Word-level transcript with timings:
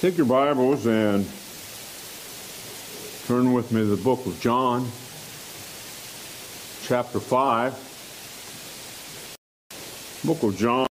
Take 0.00 0.18
your 0.18 0.26
Bibles 0.26 0.86
and 0.86 1.24
turn 3.26 3.52
with 3.54 3.70
me 3.72 3.80
to 3.80 3.86
the 3.86 4.02
book 4.02 4.26
of 4.26 4.38
John, 4.40 4.90
chapter 6.82 7.20
5. 7.20 7.72
Book 10.24 10.42
of 10.42 10.56
John, 10.58 10.86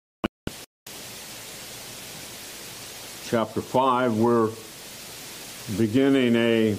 chapter 3.27 3.63
5. 3.63 4.19
We're 4.19 4.51
beginning 5.77 6.37
a 6.37 6.77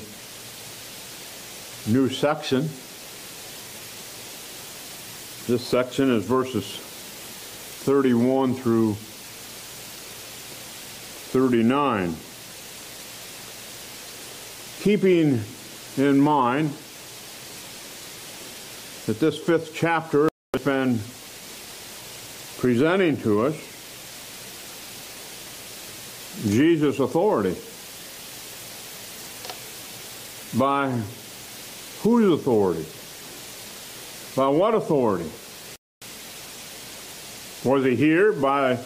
new 1.88 2.08
section. 2.08 2.70
This 5.48 5.66
section 5.68 6.12
is 6.16 6.24
verses 6.24 6.78
31 7.84 8.54
through 8.54 8.96
39. 11.32 12.14
Keeping 14.82 15.42
in 15.96 16.20
mind 16.20 16.72
that 19.06 19.18
this 19.22 19.38
fifth 19.40 19.74
chapter 19.74 20.28
has 20.54 20.66
been 20.66 21.00
presenting 22.60 23.16
to 23.16 23.46
us 23.46 23.56
Jesus' 26.50 27.00
authority. 27.00 27.56
By 30.60 30.90
whose 32.02 32.34
authority? 32.34 32.86
By 34.36 34.50
what 34.50 34.76
authority? 34.76 35.32
Was 37.64 37.86
he 37.86 37.96
here? 37.96 38.34
By 38.34 38.80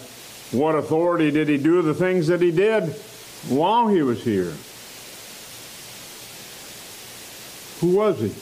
what 0.52 0.76
authority 0.76 1.32
did 1.32 1.50
he 1.50 1.58
do 1.58 1.82
the 1.82 1.94
things 1.94 2.28
that 2.28 2.42
he 2.42 2.52
did 2.52 2.84
while 3.50 3.88
he 3.88 4.02
was 4.02 4.24
here? 4.24 4.54
Who 7.82 7.96
was 7.98 8.20
he? 8.20 8.34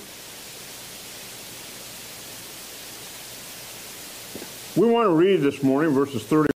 We 4.80 4.90
want 4.90 5.08
to 5.08 5.14
read 5.14 5.42
this 5.42 5.62
morning 5.62 5.92
verses 5.92 6.24
30 6.24 6.50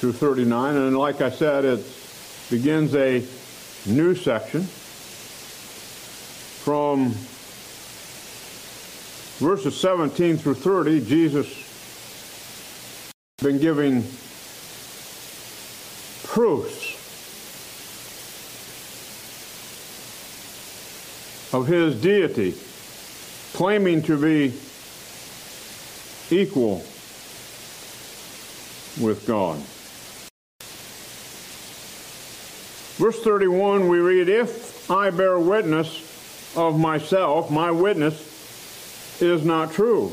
through 0.00 0.12
39, 0.12 0.76
and 0.76 0.98
like 0.98 1.20
I 1.20 1.30
said, 1.30 1.64
it 1.66 1.84
begins 2.48 2.94
a 2.94 3.22
new 3.86 4.14
section 4.14 4.62
from 6.64 7.10
verses 9.38 9.78
17 9.78 10.38
through 10.38 10.54
30. 10.54 11.04
Jesus 11.04 11.69
been 13.42 13.58
giving 13.58 14.02
proofs 16.24 16.90
of 21.52 21.66
his 21.66 22.00
deity, 22.00 22.54
claiming 23.54 24.02
to 24.02 24.20
be 24.20 24.54
equal 26.30 26.84
with 29.00 29.24
God. 29.26 29.58
Verse 32.98 33.22
31, 33.22 33.88
we 33.88 33.98
read, 33.98 34.28
If 34.28 34.90
I 34.90 35.08
bear 35.10 35.38
witness 35.38 36.56
of 36.56 36.78
myself, 36.78 37.50
my 37.50 37.70
witness 37.70 39.22
is 39.22 39.44
not 39.44 39.72
true. 39.72 40.12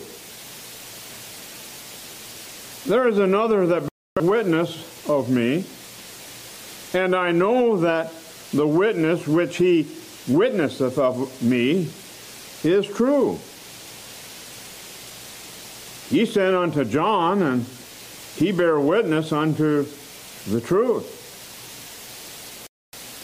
There 2.88 3.08
is 3.10 3.18
another 3.18 3.68
that 3.68 3.84
bears 4.16 4.30
witness 4.30 5.10
of 5.10 5.30
me, 5.30 5.66
and 6.94 7.14
I 7.14 7.34
know 7.34 7.76
that 7.82 8.14
the 8.54 8.66
witness 8.66 9.28
which 9.28 9.58
he 9.58 9.88
witnesseth 10.30 10.98
of 10.98 11.44
me 11.44 11.90
is 12.64 12.88
true. 12.88 13.40
He 16.10 16.26
sent 16.26 16.56
unto 16.56 16.86
John, 16.86 17.42
and 17.42 17.66
he 18.38 18.54
bare 18.54 18.80
witness 18.80 19.34
unto 19.34 19.86
the 20.48 20.62
truth. 20.62 21.16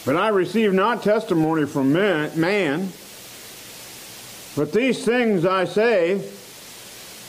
But 0.05 0.17
I 0.17 0.27
receive 0.27 0.73
not 0.73 1.03
testimony 1.03 1.65
from 1.65 1.93
man, 1.93 2.91
but 4.57 4.73
these 4.73 5.05
things 5.05 5.45
I 5.45 5.63
say 5.63 6.21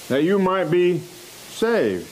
that 0.08 0.24
you 0.24 0.40
might 0.40 0.68
be 0.68 0.98
saved. 0.98 2.10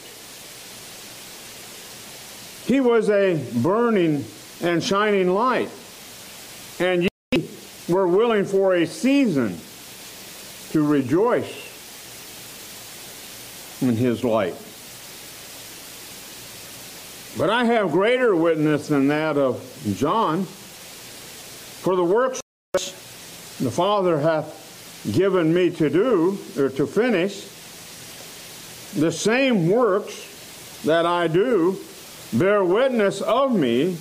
He 2.67 2.81
was 2.81 3.11
a 3.11 3.43
burning 3.57 4.25
and 4.63 4.83
shining 4.83 5.29
light. 5.31 5.71
And 6.79 7.09
ye 7.33 7.49
were 7.89 8.07
willing 8.07 8.45
for 8.45 8.75
a 8.75 8.87
season 8.87 9.59
to 10.71 10.87
rejoice 10.87 11.69
in 13.83 13.97
his 13.97 14.25
light. 14.25 14.55
But 17.37 17.51
I 17.51 17.65
have 17.65 17.91
greater 17.91 18.37
witness 18.37 18.89
than 18.89 19.09
that 19.09 19.37
of 19.37 19.63
John. 19.97 20.45
For 20.45 21.97
the 21.97 22.05
works 22.05 22.41
which 22.73 22.93
the 23.59 23.71
Father 23.71 24.21
hath 24.21 24.59
given 25.13 25.53
me 25.53 25.71
to 25.71 25.91
do, 25.91 26.39
or 26.57 26.69
to 26.69 26.87
finish, 26.87 27.49
the 28.95 29.11
same 29.11 29.69
works 29.69 30.81
that 30.85 31.07
I 31.07 31.27
do 31.27 31.79
bear 32.33 32.65
witness 32.65 33.21
of 33.21 33.53
me 33.55 33.97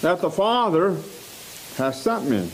that 0.00 0.20
the 0.20 0.30
Father 0.30 0.96
has 1.76 2.00
sent 2.00 2.24
me. 2.24 2.48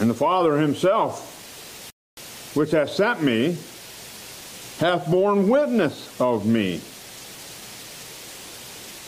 And 0.00 0.08
the 0.08 0.14
Father 0.14 0.58
himself, 0.58 1.92
which 2.54 2.70
has 2.70 2.94
sent 2.94 3.22
me, 3.22 3.56
hath 4.78 5.10
borne 5.10 5.48
witness 5.48 6.20
of 6.20 6.46
me. 6.46 6.80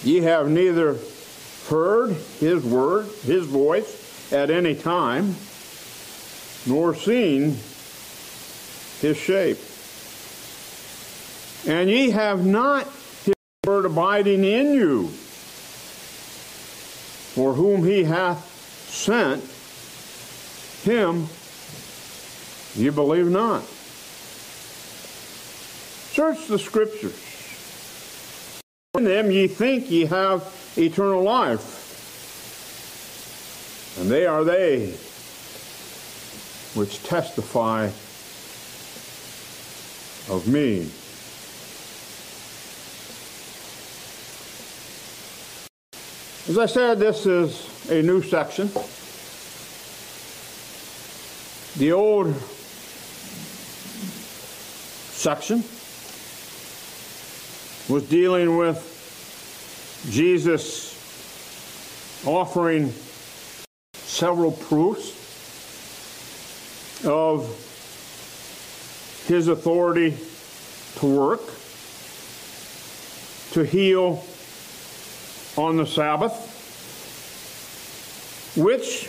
Ye 0.02 0.22
have 0.22 0.50
neither 0.50 0.98
heard 1.68 2.10
his 2.40 2.64
word, 2.64 3.06
his 3.22 3.46
voice 3.46 4.32
at 4.32 4.50
any 4.50 4.74
time, 4.74 5.36
nor 6.66 6.94
seen 6.94 7.56
his 9.00 9.16
shape. 9.16 9.58
And 11.66 11.90
ye 11.90 12.10
have 12.10 12.44
not 12.46 12.86
his 13.24 13.34
word 13.66 13.84
abiding 13.84 14.44
in 14.44 14.72
you, 14.74 15.08
for 17.34 17.52
whom 17.52 17.84
he 17.84 18.04
hath 18.04 18.46
sent, 18.88 19.44
him 20.84 21.28
ye 22.74 22.88
believe 22.90 23.28
not. 23.28 23.62
Search 26.12 26.46
the 26.48 26.58
scriptures. 26.58 27.14
In 28.94 29.04
them 29.04 29.30
ye 29.30 29.46
think 29.46 29.90
ye 29.90 30.06
have 30.06 30.52
eternal 30.76 31.22
life. 31.22 31.78
And 34.00 34.10
they 34.10 34.26
are 34.26 34.44
they 34.44 34.94
which 36.74 37.02
testify 37.02 37.90
of 40.28 40.46
me. 40.46 40.90
As 46.48 46.56
I 46.56 46.66
said, 46.66 46.98
this 46.98 47.26
is 47.26 47.90
a 47.90 48.02
new 48.02 48.22
section. 48.22 48.70
The 51.76 51.92
old 51.92 52.34
section 55.12 55.62
was 57.88 58.08
dealing 58.08 58.56
with 58.56 58.86
Jesus 60.10 60.96
offering 62.26 62.92
several 63.92 64.52
proofs 64.52 65.14
of 67.04 67.44
his 69.26 69.48
authority 69.48 70.16
to 70.96 71.06
work, 71.06 71.42
to 73.52 73.62
heal 73.62 74.24
on 75.60 75.76
the 75.76 75.86
Sabbath, 75.86 76.32
which 78.56 79.08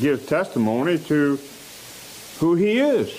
gives 0.00 0.26
testimony 0.26 0.98
to 0.98 1.38
who 2.38 2.54
he 2.54 2.78
is. 2.78 3.10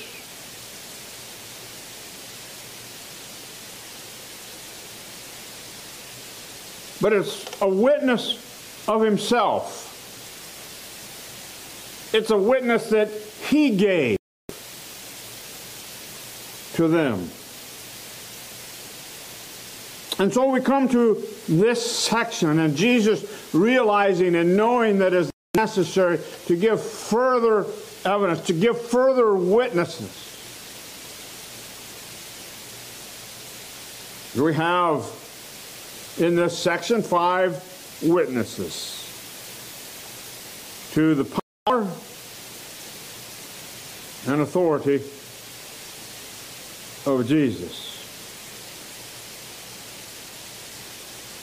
But 7.02 7.14
it's 7.14 7.62
a 7.62 7.68
witness 7.68 8.86
of 8.88 9.02
himself. 9.02 9.82
It's 12.14 12.30
a 12.30 12.38
witness 12.38 12.90
that 12.90 13.10
he 13.50 13.76
gave. 13.76 14.18
to 16.76 16.90
them. 16.90 17.30
And 20.18 20.34
so 20.34 20.50
we 20.50 20.62
come 20.62 20.88
to 20.90 21.22
this 21.50 21.86
section, 21.86 22.60
and 22.60 22.76
Jesus 22.76 23.54
realizing 23.54 24.36
and 24.36 24.56
knowing 24.56 25.00
that 25.00 25.14
it's 25.14 25.30
necessary 25.56 26.20
to 26.46 26.56
give 26.56 26.82
further 26.82 27.66
evidence, 28.06 28.42
to 28.48 28.54
give 28.54 28.80
further 28.80 29.36
witnesses. 29.36 30.22
We 34.42 34.54
have 34.54 35.06
in 36.18 36.36
this 36.36 36.58
section 36.58 37.02
five 37.02 37.62
witnesses 38.02 39.02
to 40.94 41.16
the 41.16 41.42
power 41.66 41.90
and 44.28 44.42
authority 44.42 44.96
of 47.06 47.28
Jesus. 47.28 47.95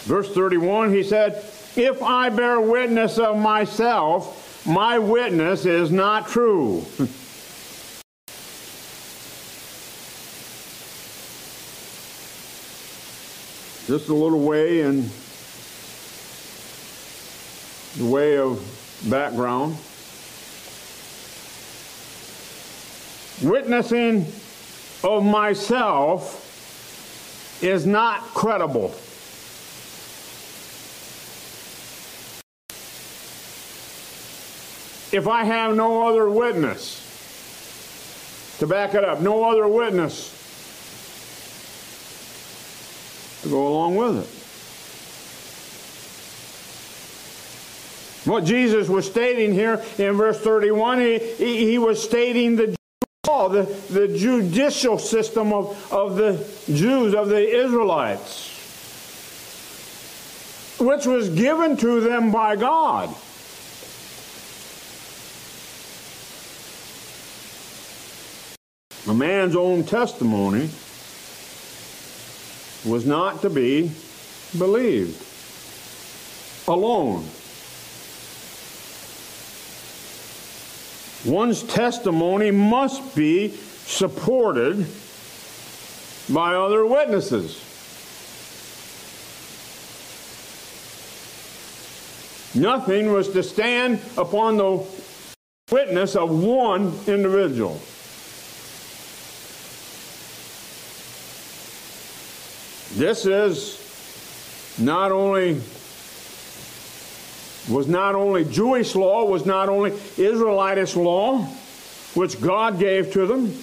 Verse 0.05 0.33
31, 0.35 0.93
he 0.93 1.05
said, 1.05 1.45
If 1.77 2.03
I 2.03 2.29
bear 2.29 2.61
witness 2.61 3.19
of 3.19 3.39
myself, 3.39 4.67
my 4.67 4.99
witness 4.99 5.65
is 5.65 5.93
not 5.93 6.29
true. 6.29 6.85
Just 13.87 14.09
a 14.09 14.15
little 14.15 14.41
way 14.41 14.81
in 14.81 15.09
the 17.97 18.07
way 18.07 18.39
of 18.39 18.61
background. 19.09 19.77
Witnessing 23.43 24.27
of 25.05 25.25
myself 25.25 26.39
is 27.63 27.87
not 27.87 28.21
credible. 28.35 28.95
If 35.13 35.29
I 35.29 35.45
have 35.45 35.77
no 35.77 36.09
other 36.09 36.29
witness 36.29 36.99
to 38.59 38.67
back 38.67 38.95
it 38.95 39.05
up, 39.05 39.21
no 39.21 39.45
other 39.45 39.69
witness 39.69 40.39
to 43.43 43.49
go 43.51 43.69
along 43.69 43.97
with 43.97 44.19
it. 44.19 44.29
What 48.31 48.45
Jesus 48.45 48.89
was 48.89 49.05
stating 49.05 49.53
here 49.53 49.83
in 49.99 50.15
verse 50.15 50.39
31, 50.41 51.01
he, 51.01 51.19
he 51.19 51.79
was 51.79 52.01
stating 52.03 52.55
the 52.55 52.77
law, 53.27 53.49
the, 53.49 53.65
the 53.91 54.07
judicial 54.17 54.99
system 54.99 55.53
of, 55.53 55.93
of 55.93 56.17
the 56.17 56.35
Jews, 56.73 57.15
of 57.15 57.29
the 57.29 57.45
Israelites, 57.45 58.49
which 60.79 61.05
was 61.05 61.29
given 61.31 61.77
to 61.79 62.01
them 62.01 62.31
by 62.31 62.55
God. 62.55 63.13
A 69.09 69.15
man's 69.15 69.57
own 69.57 69.85
testimony 69.85 70.69
was 72.85 73.05
not 73.05 73.43
to 73.43 73.51
be 73.51 73.91
believed 74.57 75.21
alone. 76.69 77.25
One's 81.25 81.63
testimony 81.63 82.51
must 82.51 83.15
be 83.15 83.49
supported 83.87 84.87
by 86.33 86.55
other 86.55 86.87
witnesses. 86.87 87.61
Nothing 92.55 93.13
was 93.13 93.31
to 93.31 93.43
stand 93.43 94.01
upon 94.17 94.57
the 94.57 94.85
witness 95.71 96.17
of 96.17 96.31
one 96.31 96.93
individual. 97.07 97.81
This 102.95 103.25
is 103.25 103.79
not 104.79 105.13
only 105.13 105.61
was 107.69 107.87
not 107.87 108.15
only 108.15 108.45
Jewish 108.45 108.95
law, 108.95 109.25
was 109.25 109.47
not 109.47 109.69
only 109.69 109.93
Israelitish 110.19 110.97
law, 110.97 111.39
which 112.15 112.41
God 112.41 112.79
gave 112.79 113.13
to 113.13 113.27
them, 113.27 113.57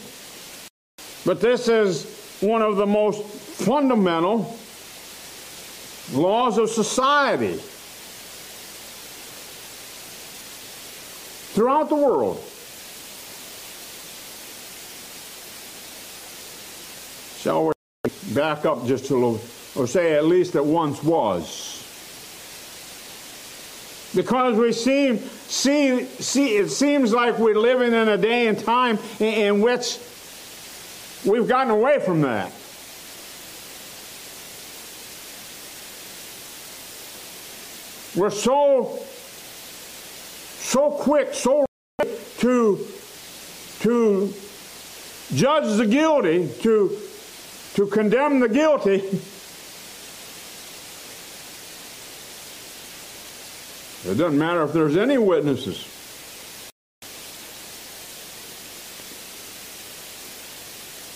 but 1.25 1.41
this 1.41 1.67
is 1.67 2.39
one 2.39 2.61
of 2.61 2.77
the 2.77 2.85
most 2.85 3.23
fundamental 3.25 4.57
laws 6.13 6.57
of 6.57 6.69
society 6.69 7.57
throughout 11.53 11.89
the 11.89 11.95
world. 11.95 12.41
Shall 17.41 17.67
we? 17.67 17.78
Back 18.33 18.65
up 18.65 18.85
just 18.85 19.09
a 19.09 19.13
little, 19.13 19.41
or 19.75 19.87
say 19.87 20.15
at 20.15 20.25
least 20.25 20.55
it 20.55 20.65
once 20.65 21.03
was. 21.03 21.75
Because 24.15 24.55
we 24.55 24.71
seem, 24.73 25.19
see, 25.19 26.05
see, 26.05 26.57
it 26.57 26.69
seems 26.69 27.13
like 27.13 27.37
we're 27.37 27.57
living 27.57 27.93
in 27.93 28.09
a 28.09 28.17
day 28.17 28.47
and 28.47 28.57
time 28.57 28.97
in, 29.19 29.33
in 29.33 29.61
which 29.61 29.99
we've 31.25 31.47
gotten 31.47 31.71
away 31.71 31.99
from 31.99 32.21
that. 32.21 32.51
We're 38.15 38.31
so, 38.31 38.99
so 40.57 40.91
quick, 40.91 41.33
so 41.35 41.65
to, 42.39 42.87
to 43.81 44.33
judge 45.35 45.77
the 45.77 45.85
guilty, 45.85 46.49
to 46.61 46.97
to 47.75 47.87
condemn 47.87 48.39
the 48.39 48.49
guilty. 48.49 49.03
It 54.05 54.15
doesn't 54.17 54.37
matter 54.37 54.63
if 54.63 54.73
there's 54.73 54.97
any 54.97 55.17
witnesses. 55.17 55.85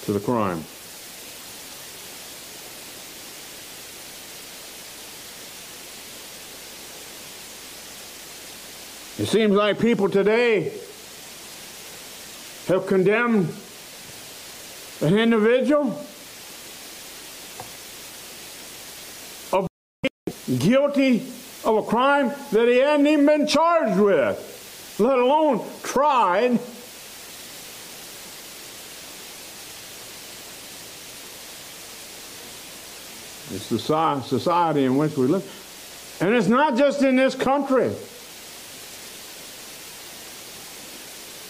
To 0.05 0.13
the 0.13 0.19
crime. 0.19 0.63
It 9.17 9.27
seems 9.27 9.53
like 9.53 9.79
people 9.79 10.09
today 10.09 10.77
have 12.67 12.85
condemned 12.87 13.53
an 15.01 15.17
individual 15.17 16.05
guilty 20.59 21.17
of 21.63 21.77
a 21.77 21.83
crime 21.83 22.31
that 22.51 22.67
he 22.67 22.77
hadn't 22.77 23.07
even 23.07 23.25
been 23.25 23.47
charged 23.47 23.99
with, 23.99 24.95
let 24.99 25.17
alone 25.17 25.65
tried. 25.83 26.59
It's 33.51 33.69
the 33.69 34.21
society 34.21 34.85
in 34.85 34.97
which 34.97 35.15
we 35.15 35.27
live. 35.27 35.43
And 36.21 36.33
it's 36.33 36.47
not 36.47 36.77
just 36.77 37.01
in 37.03 37.15
this 37.15 37.35
country. 37.35 37.85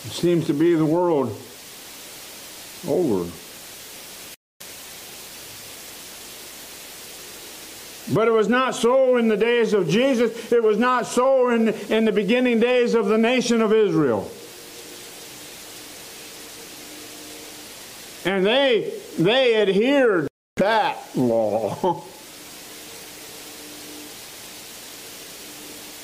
It 0.06 0.12
seems 0.12 0.48
to 0.48 0.54
be 0.54 0.76
the 0.76 0.86
world 0.86 1.30
over. 2.88 3.30
But 8.14 8.28
it 8.28 8.32
was 8.32 8.48
not 8.48 8.76
so 8.76 9.18
in 9.18 9.28
the 9.28 9.38
days 9.38 9.74
of 9.74 9.90
Jesus. 9.90 10.52
It 10.52 10.62
was 10.62 10.78
not 10.78 11.08
so 11.08 11.50
in, 11.50 11.70
in 11.90 12.06
the 12.06 12.12
beginning 12.12 12.60
days 12.60 12.94
of 12.94 13.08
the 13.08 13.18
nation 13.18 13.62
of 13.62 13.74
Israel. 13.74 14.30
And 18.26 18.46
they, 18.46 18.94
they 19.18 19.62
adhered 19.62 20.28
that 20.58 20.98
law. 21.16 21.74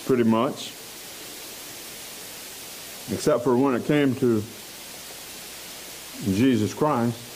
Pretty 0.06 0.24
much. 0.24 0.74
Except 3.12 3.44
for 3.44 3.56
when 3.56 3.76
it 3.76 3.86
came 3.86 4.16
to 4.16 4.44
Jesus 6.24 6.74
Christ. 6.74 7.28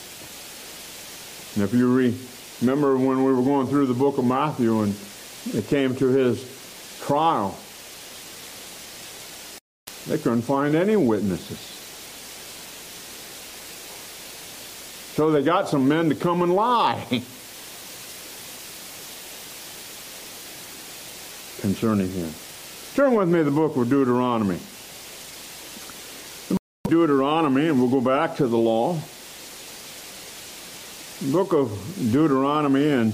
And 1.55 1.63
if 1.63 1.73
you 1.73 1.95
read 1.95 2.15
Remember 2.63 2.95
when 2.95 3.25
we 3.25 3.33
were 3.33 3.43
going 3.43 3.67
through 3.67 3.87
the 3.87 3.93
book 3.93 4.17
of 4.17 4.23
Matthew 4.23 4.83
and 4.83 4.95
it 5.53 5.67
came 5.67 5.97
to 5.97 6.07
his 6.07 6.45
trial? 7.03 7.59
They 10.07 10.17
couldn't 10.17 10.43
find 10.43 10.73
any 10.73 10.95
witnesses. 10.95 11.59
So 15.17 15.29
they 15.31 15.43
got 15.43 15.67
some 15.67 15.89
men 15.89 16.07
to 16.07 16.15
come 16.15 16.41
and 16.41 16.55
lie 16.55 17.03
concerning 21.59 22.09
him. 22.13 22.33
Turn 22.95 23.13
with 23.13 23.27
me 23.27 23.39
to 23.39 23.43
the 23.43 23.51
book 23.51 23.75
of 23.75 23.89
Deuteronomy. 23.89 24.59
The 26.47 26.53
book 26.53 26.61
of 26.85 26.91
Deuteronomy, 26.91 27.67
and 27.67 27.77
we'll 27.81 27.89
go 27.89 27.99
back 27.99 28.37
to 28.37 28.47
the 28.47 28.57
law. 28.57 29.01
Book 31.31 31.53
of 31.53 31.71
Deuteronomy 32.11 32.89
and 32.89 33.13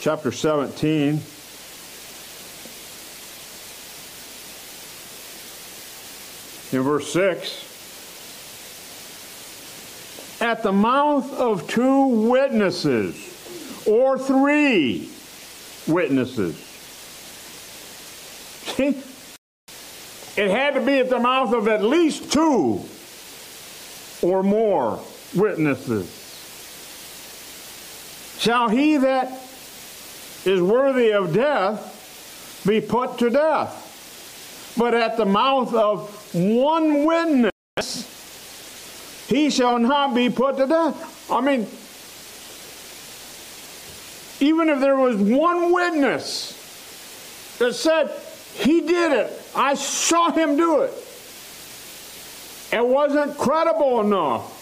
chapter 0.00 0.32
17. 0.32 1.20
In 6.72 6.82
verse 6.82 7.12
6, 7.12 7.68
at 10.40 10.62
the 10.62 10.72
mouth 10.72 11.30
of 11.38 11.68
two 11.68 12.06
witnesses 12.30 13.84
or 13.86 14.18
three 14.18 15.10
witnesses. 15.86 16.56
See? 18.74 19.02
It 20.40 20.50
had 20.50 20.72
to 20.74 20.80
be 20.80 20.98
at 20.98 21.10
the 21.10 21.18
mouth 21.18 21.52
of 21.52 21.68
at 21.68 21.84
least 21.84 22.32
two 22.32 22.88
or 24.22 24.42
more 24.42 25.00
witnesses. 25.34 26.18
Shall 28.38 28.68
he 28.68 28.96
that 28.96 29.28
is 30.44 30.60
worthy 30.60 31.12
of 31.12 31.32
death 31.32 32.62
be 32.66 32.80
put 32.80 33.18
to 33.18 33.30
death? 33.30 34.74
But 34.76 34.94
at 34.94 35.16
the 35.16 35.24
mouth 35.24 35.74
of 35.74 36.34
one 36.34 37.04
witness 37.04 37.52
he 39.28 39.48
shall 39.50 39.78
not 39.78 40.14
be 40.14 40.28
put 40.28 40.56
to 40.58 40.66
death. 40.66 41.30
I 41.30 41.40
mean, 41.40 41.66
even 44.46 44.68
if 44.68 44.80
there 44.80 44.96
was 44.96 45.16
one 45.16 45.72
witness 45.72 47.56
that 47.58 47.74
said, 47.74 48.10
He 48.54 48.80
did 48.80 49.12
it, 49.12 49.32
I 49.54 49.74
saw 49.74 50.30
him 50.30 50.56
do 50.56 50.82
it, 50.82 50.92
it 52.72 52.86
wasn't 52.86 53.36
credible 53.36 54.00
enough. 54.00 54.60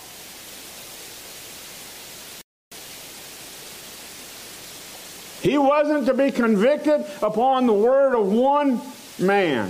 He 5.43 5.57
wasn't 5.57 6.07
to 6.07 6.15
be 6.15 6.31
convicted 6.31 7.07
upon 7.23 7.67
the 7.67 7.73
word 7.73 8.15
of 8.15 8.31
one 8.31 8.81
man. 9.19 9.69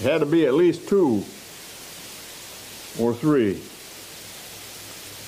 It 0.00 0.04
had 0.04 0.20
to 0.20 0.26
be 0.26 0.46
at 0.46 0.54
least 0.54 0.88
two 0.88 1.24
or 3.00 3.14
3. 3.14 3.60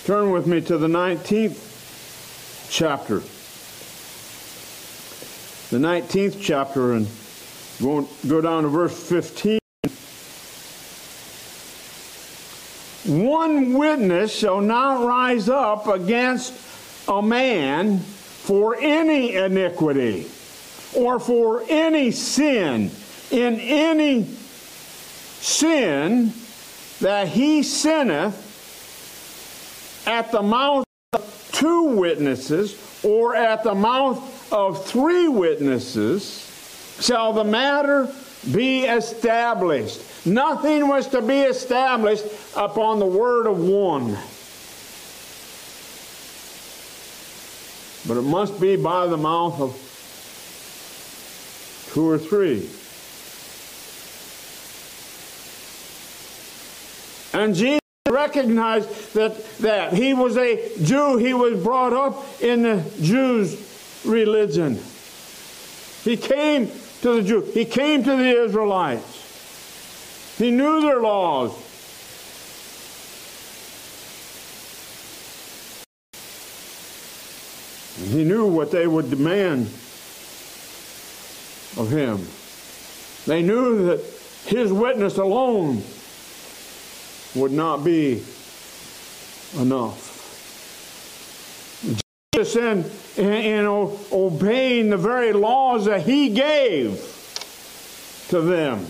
Turn 0.05 0.31
with 0.31 0.47
me 0.47 0.61
to 0.61 0.79
the 0.79 0.87
19th 0.87 2.69
chapter. 2.71 3.21
The 5.71 5.79
19th 5.79 6.39
chapter, 6.41 6.95
and 6.95 7.09
go 7.81 8.41
down 8.41 8.63
to 8.65 8.69
verse 8.69 9.09
15. 9.09 9.60
One 13.11 13.73
witness 13.73 14.33
shall 14.33 14.61
not 14.61 15.05
rise 15.05 15.49
up 15.49 15.89
against 15.89 16.55
a 17.09 17.21
man 17.21 17.99
for 17.99 18.77
any 18.77 19.35
iniquity 19.35 20.29
or 20.95 21.19
for 21.19 21.65
any 21.69 22.13
sin. 22.13 22.93
In 23.33 23.59
any 23.59 24.27
sin 25.41 26.33
that 27.01 27.27
he 27.27 27.65
sinneth 27.65 28.47
at 30.07 30.31
the 30.31 30.43
mouth 30.43 30.85
of 31.13 31.51
two 31.53 31.83
witnesses 31.97 32.77
or 33.03 33.35
at 33.35 33.65
the 33.65 33.75
mouth 33.75 34.53
of 34.53 34.87
three 34.87 35.27
witnesses 35.27 36.47
shall 37.01 37.33
the 37.33 37.43
matter 37.43 38.09
be 38.53 38.85
established. 38.85 40.01
Nothing 40.27 40.89
was 40.89 41.09
to 41.09 41.23
be 41.23 41.41
established 41.41 42.25
upon 42.57 42.99
the 42.99 43.07
word 43.07 43.47
of 43.47 43.59
one. 43.59 44.19
But 48.07 48.19
it 48.19 48.23
must 48.23 48.61
be 48.61 48.77
by 48.77 49.07
the 49.07 49.17
mouth 49.17 49.61
of 49.61 49.87
two 51.93 52.09
or 52.09 52.19
three. 52.19 52.69
And 57.33 57.55
Jesus 57.55 57.81
recognized 58.09 59.15
that, 59.15 59.47
that 59.59 59.93
he 59.93 60.15
was 60.15 60.37
a 60.37 60.71
Jew. 60.83 61.17
He 61.19 61.35
was 61.35 61.63
brought 61.63 61.93
up 61.93 62.43
in 62.43 62.63
the 62.63 62.85
Jews' 63.01 64.03
religion. 64.05 64.81
He 66.05 66.17
came 66.17 66.71
to 67.03 67.15
the 67.15 67.23
Jew. 67.23 67.41
He 67.41 67.65
came 67.65 68.03
to 68.05 68.17
the 68.17 68.45
Israelites. 68.45 70.37
He 70.39 70.51
knew 70.51 70.81
their 70.81 71.01
laws. 71.01 71.53
He 78.11 78.25
knew 78.25 78.47
what 78.47 78.71
they 78.71 78.87
would 78.87 79.11
demand 79.11 79.67
of 81.77 81.91
him. 81.91 82.27
They 83.27 83.43
knew 83.43 83.87
that 83.87 84.01
his 84.47 84.73
witness 84.73 85.19
alone 85.19 85.83
would 87.35 87.53
not 87.53 87.85
be 87.85 88.23
enough. 89.59 90.10
Jesus, 92.41 92.57
in, 93.17 93.25
in, 93.25 93.33
in 93.33 93.67
obeying 93.67 94.91
the 94.91 94.97
very 94.97 95.33
laws 95.33 95.87
that 95.87 96.03
he 96.03 96.31
gave 96.31 96.99
to 98.29 98.41
them, 98.41 98.87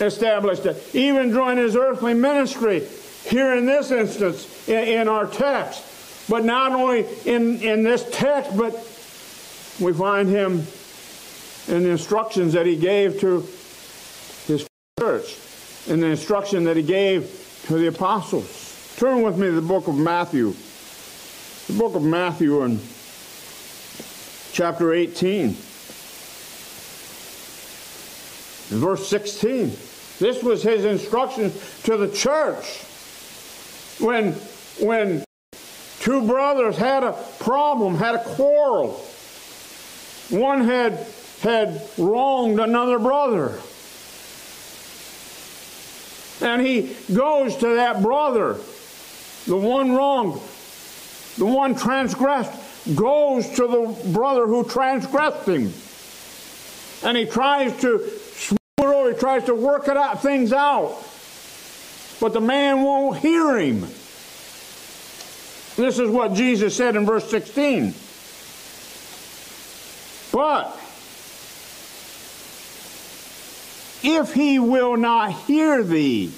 established 0.00 0.66
it. 0.66 0.94
Even 0.94 1.30
during 1.30 1.58
his 1.58 1.76
earthly 1.76 2.14
ministry, 2.14 2.86
here 3.24 3.54
in 3.54 3.66
this 3.66 3.90
instance, 3.90 4.68
in, 4.68 4.84
in 4.84 5.08
our 5.08 5.26
text, 5.26 5.82
but 6.28 6.44
not 6.44 6.72
only 6.72 7.06
in, 7.24 7.60
in 7.60 7.82
this 7.82 8.04
text, 8.10 8.56
but 8.56 8.72
we 9.80 9.92
find 9.92 10.28
him 10.28 10.66
in 11.68 11.82
the 11.82 11.90
instructions 11.90 12.52
that 12.52 12.66
he 12.66 12.76
gave 12.76 13.20
to 13.20 13.46
his 14.46 14.66
church 14.98 15.38
in 15.86 16.00
the 16.00 16.06
instruction 16.06 16.64
that 16.64 16.76
he 16.76 16.82
gave 16.82 17.62
to 17.66 17.74
the 17.74 17.86
apostles. 17.88 18.94
Turn 18.96 19.22
with 19.22 19.36
me 19.36 19.46
to 19.48 19.52
the 19.52 19.60
book 19.60 19.88
of 19.88 19.96
Matthew. 19.96 20.54
The 21.66 21.72
book 21.72 21.94
of 21.94 22.02
Matthew 22.02 22.62
in 22.64 22.78
chapter 24.52 24.92
18. 24.92 25.46
In 28.70 28.80
verse 28.80 29.08
16. 29.08 29.70
This 30.18 30.42
was 30.42 30.62
his 30.62 30.84
instruction 30.84 31.50
to 31.84 31.96
the 31.96 32.08
church. 32.08 32.66
When, 33.98 34.32
when 34.78 35.24
two 36.00 36.26
brothers 36.26 36.76
had 36.76 37.02
a 37.02 37.12
problem, 37.40 37.96
had 37.96 38.16
a 38.16 38.22
quarrel, 38.22 38.92
one 40.28 40.60
had, 40.66 41.06
had 41.40 41.80
wronged 41.96 42.60
another 42.60 42.98
brother. 42.98 43.58
And 46.42 46.60
he 46.60 46.94
goes 47.14 47.56
to 47.56 47.76
that 47.76 48.02
brother, 48.02 48.58
the 49.46 49.56
one 49.56 49.92
wronged, 49.92 50.40
the 51.36 51.46
one 51.46 51.74
transgressed, 51.74 52.52
goes 52.94 53.48
to 53.50 53.66
the 53.66 54.10
brother 54.12 54.46
who 54.46 54.64
transgressed 54.64 55.48
him. 55.48 55.72
And 57.02 57.16
he 57.16 57.26
tries 57.26 57.78
to 57.80 58.08
smooth 58.36 59.14
he 59.14 59.18
tries 59.18 59.44
to 59.44 59.54
work 59.54 59.88
it 59.88 59.96
out, 59.96 60.22
things 60.22 60.52
out. 60.52 61.02
But 62.20 62.32
the 62.32 62.40
man 62.40 62.82
won't 62.82 63.18
hear 63.18 63.58
him. 63.58 63.80
This 65.76 65.98
is 65.98 66.08
what 66.08 66.34
Jesus 66.34 66.76
said 66.76 66.94
in 66.94 67.04
verse 67.04 67.28
16. 67.28 67.94
But 70.32 70.80
if 74.02 74.32
he 74.34 74.58
will 74.58 74.96
not 74.96 75.32
hear 75.32 75.82
thee, 75.82 76.32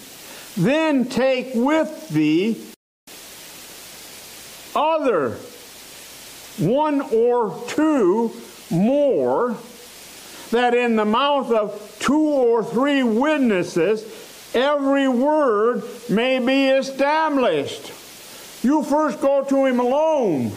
then 0.57 1.07
take 1.07 1.51
with 1.55 2.09
thee 2.09 2.66
other 4.77 5.39
one 6.59 7.01
or 7.01 7.63
two 7.69 8.33
more, 8.71 9.57
that 10.51 10.75
in 10.75 10.97
the 10.97 11.05
mouth 11.05 11.51
of 11.51 11.97
two 11.99 12.19
or 12.19 12.63
three 12.63 13.03
witnesses 13.03 14.05
every 14.55 15.09
word 15.09 15.83
may 16.09 16.39
be 16.39 16.69
established. 16.69 17.93
You 18.63 18.83
first 18.83 19.21
go 19.21 19.45
to 19.45 19.67
him 19.67 19.81
alone. 19.81 20.53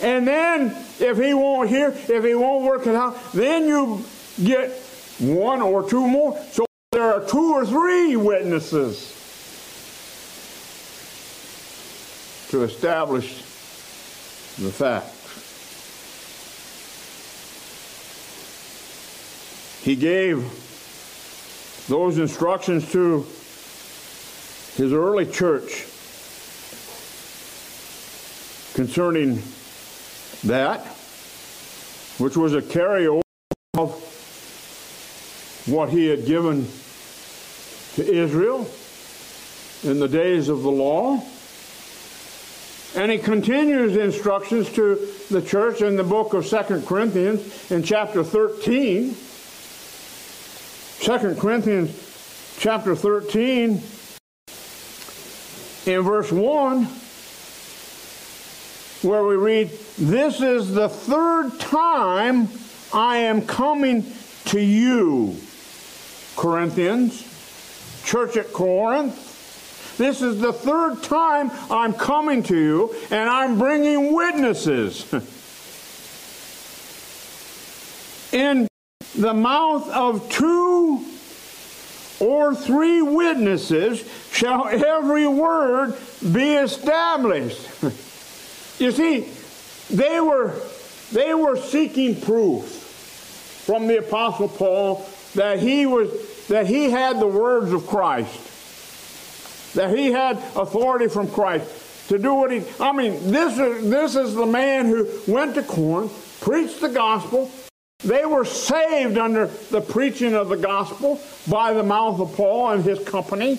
And 0.00 0.28
then, 0.28 0.76
if 1.00 1.18
he 1.18 1.34
won't 1.34 1.68
hear, 1.68 1.88
if 1.88 2.24
he 2.24 2.34
won't 2.34 2.64
work 2.64 2.86
it 2.86 2.94
out, 2.94 3.32
then 3.32 3.66
you 3.66 4.04
get 4.42 4.70
one 5.18 5.60
or 5.60 5.88
two 5.88 6.06
more. 6.06 6.40
So 6.52 6.66
there 6.92 7.02
are 7.02 7.26
two 7.26 7.52
or 7.52 7.66
three 7.66 8.14
witnesses 8.14 9.17
to 12.50 12.62
establish 12.62 13.38
the 14.58 14.72
fact. 14.72 15.14
He 19.84 19.96
gave 19.96 20.44
those 21.88 22.18
instructions 22.18 22.90
to 22.92 23.26
his 24.76 24.92
early 24.92 25.26
church 25.26 25.86
concerning 28.74 29.42
that, 30.44 30.86
which 32.18 32.36
was 32.36 32.54
a 32.54 32.62
carryover 32.62 33.22
of 33.74 33.92
what 35.66 35.88
he 35.88 36.06
had 36.06 36.26
given 36.26 36.68
to 37.94 38.04
Israel 38.04 38.70
in 39.84 40.00
the 40.00 40.08
days 40.08 40.48
of 40.48 40.62
the 40.62 40.70
law. 40.70 41.22
And 42.98 43.12
he 43.12 43.18
continues 43.18 43.94
instructions 43.94 44.72
to 44.72 44.96
the 45.30 45.40
church 45.40 45.82
in 45.82 45.94
the 45.94 46.02
book 46.02 46.34
of 46.34 46.44
Second 46.44 46.84
Corinthians 46.84 47.70
in 47.70 47.84
chapter 47.84 48.24
13. 48.24 49.14
2 50.98 51.36
Corinthians 51.40 52.56
chapter 52.58 52.96
13 52.96 53.80
in 55.86 56.02
verse 56.02 56.32
1 56.32 56.84
where 59.08 59.22
we 59.22 59.36
read, 59.36 59.70
This 59.96 60.40
is 60.40 60.74
the 60.74 60.88
third 60.88 61.60
time 61.60 62.48
I 62.92 63.18
am 63.18 63.46
coming 63.46 64.12
to 64.46 64.60
you, 64.60 65.36
Corinthians, 66.34 67.22
church 68.04 68.36
at 68.36 68.52
Corinth. 68.52 69.27
This 69.98 70.22
is 70.22 70.40
the 70.40 70.52
third 70.52 71.02
time 71.02 71.50
I'm 71.68 71.92
coming 71.92 72.44
to 72.44 72.56
you, 72.56 72.94
and 73.10 73.28
I'm 73.28 73.58
bringing 73.58 74.14
witnesses. 74.14 75.04
In 78.32 78.68
the 79.16 79.34
mouth 79.34 79.90
of 79.90 80.30
two 80.30 81.04
or 82.20 82.54
three 82.54 83.02
witnesses 83.02 84.08
shall 84.30 84.68
every 84.68 85.26
word 85.26 85.96
be 86.32 86.52
established. 86.52 87.68
you 88.78 88.92
see, 88.92 89.28
they 89.90 90.20
were, 90.20 90.54
they 91.10 91.34
were 91.34 91.56
seeking 91.56 92.20
proof 92.20 92.66
from 93.66 93.88
the 93.88 93.98
Apostle 93.98 94.48
Paul 94.48 95.04
that 95.34 95.58
he, 95.58 95.86
was, 95.86 96.46
that 96.46 96.68
he 96.68 96.88
had 96.88 97.18
the 97.18 97.26
words 97.26 97.72
of 97.72 97.84
Christ 97.88 98.47
that 99.78 99.96
he 99.96 100.10
had 100.10 100.36
authority 100.56 101.06
from 101.06 101.28
Christ 101.28 102.08
to 102.08 102.18
do 102.18 102.34
what 102.34 102.50
he. 102.50 102.64
I 102.80 102.90
mean, 102.90 103.30
this 103.30 103.56
is 103.58 103.88
this 103.88 104.16
is 104.16 104.34
the 104.34 104.44
man 104.44 104.86
who 104.86 105.08
went 105.28 105.54
to 105.54 105.62
Corinth, 105.62 106.40
preached 106.40 106.80
the 106.80 106.88
gospel. 106.88 107.48
They 108.00 108.26
were 108.26 108.44
saved 108.44 109.18
under 109.18 109.46
the 109.46 109.80
preaching 109.80 110.34
of 110.34 110.48
the 110.48 110.56
gospel 110.56 111.20
by 111.48 111.72
the 111.72 111.84
mouth 111.84 112.18
of 112.18 112.34
Paul 112.34 112.70
and 112.70 112.84
his 112.84 112.98
company. 113.08 113.56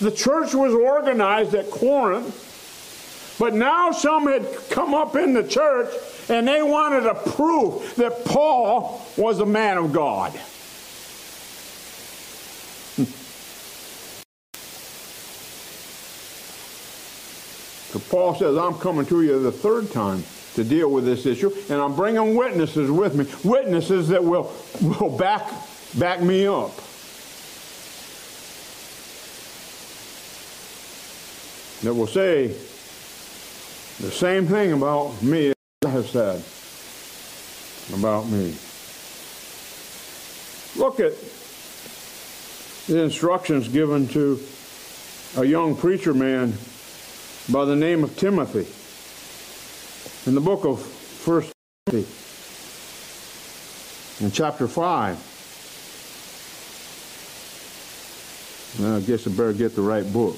The 0.00 0.10
church 0.10 0.54
was 0.54 0.74
organized 0.74 1.54
at 1.54 1.70
Corinth, 1.70 3.36
but 3.38 3.54
now 3.54 3.92
some 3.92 4.26
had 4.26 4.44
come 4.70 4.92
up 4.92 5.14
in 5.14 5.34
the 5.34 5.46
church 5.46 5.88
and 6.28 6.48
they 6.48 6.62
wanted 6.62 7.06
a 7.06 7.14
proof 7.14 7.94
that 7.94 8.24
Paul 8.24 9.06
was 9.16 9.38
a 9.38 9.46
man 9.46 9.76
of 9.76 9.92
God. 9.92 10.32
Paul 18.10 18.34
says, 18.34 18.56
I'm 18.56 18.74
coming 18.74 19.06
to 19.06 19.22
you 19.22 19.40
the 19.40 19.52
third 19.52 19.90
time 19.90 20.24
to 20.54 20.64
deal 20.64 20.90
with 20.90 21.04
this 21.04 21.26
issue, 21.26 21.52
and 21.68 21.80
I'm 21.80 21.94
bringing 21.94 22.34
witnesses 22.34 22.90
with 22.90 23.14
me, 23.14 23.26
witnesses 23.48 24.08
that 24.08 24.24
will, 24.24 24.52
will 24.82 25.16
back, 25.16 25.48
back 25.98 26.20
me 26.20 26.46
up. 26.46 26.76
That 31.82 31.94
will 31.94 32.08
say 32.08 32.48
the 34.00 34.10
same 34.10 34.46
thing 34.46 34.72
about 34.72 35.22
me 35.22 35.50
as 35.50 35.54
I 35.86 35.90
have 35.90 36.08
said 36.08 36.42
about 37.98 38.26
me. 38.26 38.54
Look 40.76 41.00
at 41.00 41.12
the 42.88 43.02
instructions 43.02 43.68
given 43.68 44.08
to 44.08 44.40
a 45.36 45.44
young 45.44 45.76
preacher 45.76 46.14
man 46.14 46.52
by 47.50 47.64
the 47.64 47.74
name 47.74 48.04
of 48.04 48.14
Timothy. 48.16 48.66
In 50.28 50.34
the 50.34 50.40
book 50.40 50.66
of 50.66 50.82
First 50.82 51.52
Timothy, 51.86 52.06
in 54.24 54.30
chapter 54.30 54.68
5. 54.68 55.36
I 58.80 59.00
guess 59.00 59.26
I 59.26 59.30
better 59.30 59.54
get 59.54 59.74
the 59.74 59.80
right 59.80 60.04
book. 60.12 60.36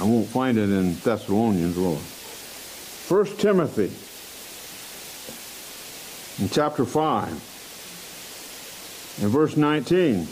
I 0.00 0.04
won't 0.04 0.28
find 0.28 0.56
it 0.56 0.70
in 0.70 0.94
Thessalonians, 0.94 1.76
Lord. 1.76 1.98
First 1.98 3.40
Timothy, 3.40 3.90
in 6.42 6.48
chapter 6.48 6.84
5, 6.84 7.28
in 9.22 9.28
verse 9.28 9.56
19. 9.56 10.28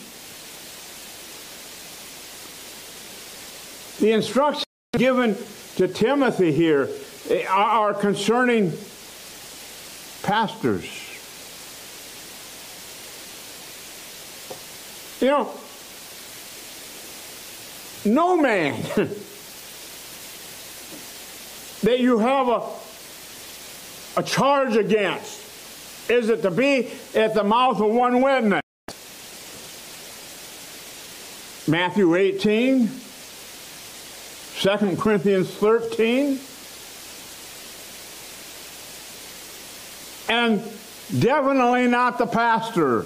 The 3.98 4.12
instruction 4.12 4.65
given 4.96 5.36
to 5.76 5.88
Timothy 5.88 6.52
here 6.52 6.88
eh, 7.30 7.44
are 7.48 7.92
concerning 7.94 8.72
pastors. 10.22 10.84
You 15.20 15.28
know, 15.28 15.50
no 18.04 18.36
man 18.36 18.80
that 21.82 22.00
you 22.00 22.18
have 22.18 22.48
a, 22.48 22.62
a 24.18 24.22
charge 24.22 24.76
against 24.76 26.10
is 26.10 26.28
it 26.28 26.42
to 26.42 26.50
be 26.50 26.90
at 27.14 27.34
the 27.34 27.42
mouth 27.42 27.80
of 27.80 27.90
one 27.90 28.22
witness. 28.22 28.60
Matthew 31.68 32.14
18, 32.14 32.88
2 34.60 34.96
Corinthians 34.96 35.50
13. 35.50 36.40
And 40.28 40.62
definitely 41.20 41.86
not 41.88 42.18
the 42.18 42.26
pastor. 42.26 43.02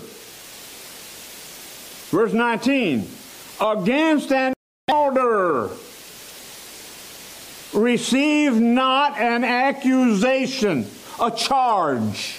Verse 2.10 2.32
19. 2.32 3.08
Against 3.60 4.32
an 4.32 4.54
elder 4.88 5.70
receive 7.74 8.54
not 8.54 9.18
an 9.18 9.44
accusation, 9.44 10.86
a 11.20 11.30
charge, 11.30 12.36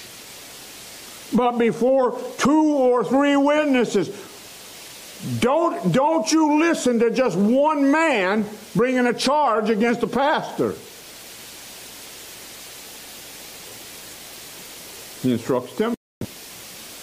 but 1.35 1.57
before 1.57 2.19
two 2.37 2.75
or 2.75 3.03
three 3.03 3.35
witnesses. 3.35 4.09
Don't, 5.39 5.91
don't 5.91 6.31
you 6.31 6.59
listen 6.59 6.99
to 6.99 7.11
just 7.11 7.37
one 7.37 7.91
man 7.91 8.45
bringing 8.75 9.05
a 9.05 9.13
charge 9.13 9.69
against 9.69 10.01
a 10.01 10.07
pastor. 10.07 10.73
He 15.21 15.33
instructs 15.33 15.75
them, 15.75 15.93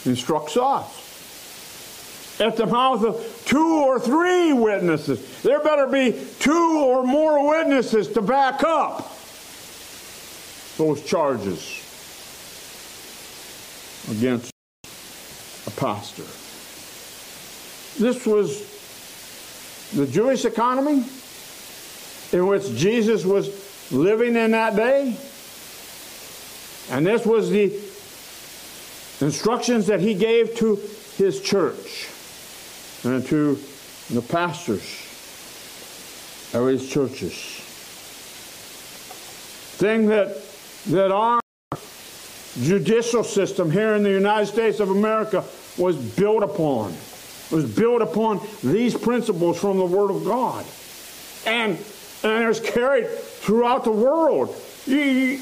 instructs 0.04 0.56
us. 0.56 2.40
At 2.40 2.56
the 2.56 2.66
mouth 2.66 3.04
of 3.04 3.42
two 3.46 3.84
or 3.84 4.00
three 4.00 4.52
witnesses, 4.52 5.42
there 5.42 5.60
better 5.60 5.86
be 5.86 6.18
two 6.40 6.84
or 6.84 7.04
more 7.04 7.48
witnesses 7.48 8.08
to 8.08 8.22
back 8.22 8.64
up 8.64 9.16
those 10.76 11.04
charges 11.04 11.84
against 14.10 14.52
a 15.66 15.70
pastor. 15.70 16.47
This 17.98 18.24
was 18.26 19.90
the 19.94 20.06
Jewish 20.06 20.44
economy 20.44 21.04
in 22.32 22.46
which 22.46 22.74
Jesus 22.76 23.24
was 23.24 23.90
living 23.90 24.36
in 24.36 24.52
that 24.52 24.76
day. 24.76 25.16
And 26.90 27.06
this 27.06 27.26
was 27.26 27.50
the 27.50 27.72
instructions 29.20 29.86
that 29.86 30.00
he 30.00 30.14
gave 30.14 30.54
to 30.56 30.76
his 31.16 31.42
church 31.42 32.08
and 33.04 33.26
to 33.26 33.58
the 34.10 34.22
pastors 34.22 35.04
of 36.54 36.66
his 36.66 36.88
churches. 36.88 37.32
Thing 39.78 40.06
that 40.06 40.36
that 40.86 41.10
our 41.10 41.40
judicial 42.62 43.22
system 43.22 43.70
here 43.70 43.94
in 43.94 44.02
the 44.02 44.10
United 44.10 44.46
States 44.46 44.80
of 44.80 44.90
America 44.90 45.44
was 45.76 45.96
built 45.96 46.42
upon. 46.42 46.94
Was 47.50 47.64
built 47.64 48.02
upon 48.02 48.40
these 48.62 48.94
principles 48.94 49.58
from 49.58 49.78
the 49.78 49.86
Word 49.86 50.10
of 50.10 50.24
God. 50.24 50.66
And, 51.46 51.78
and 52.22 52.44
it 52.44 52.46
was 52.46 52.60
carried 52.60 53.08
throughout 53.08 53.84
the 53.84 53.92
world. 53.92 54.54
It 54.86 55.40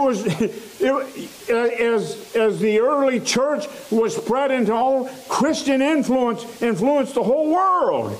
was 0.00 0.26
it, 0.80 1.50
uh, 1.50 1.54
as, 1.54 2.34
as 2.34 2.58
the 2.58 2.80
early 2.80 3.20
church 3.20 3.66
was 3.90 4.16
spread 4.16 4.50
into 4.50 4.72
all 4.72 5.08
Christian 5.28 5.80
influence 5.80 6.62
influenced 6.62 7.14
the 7.14 7.22
whole 7.22 7.52
world 7.52 8.18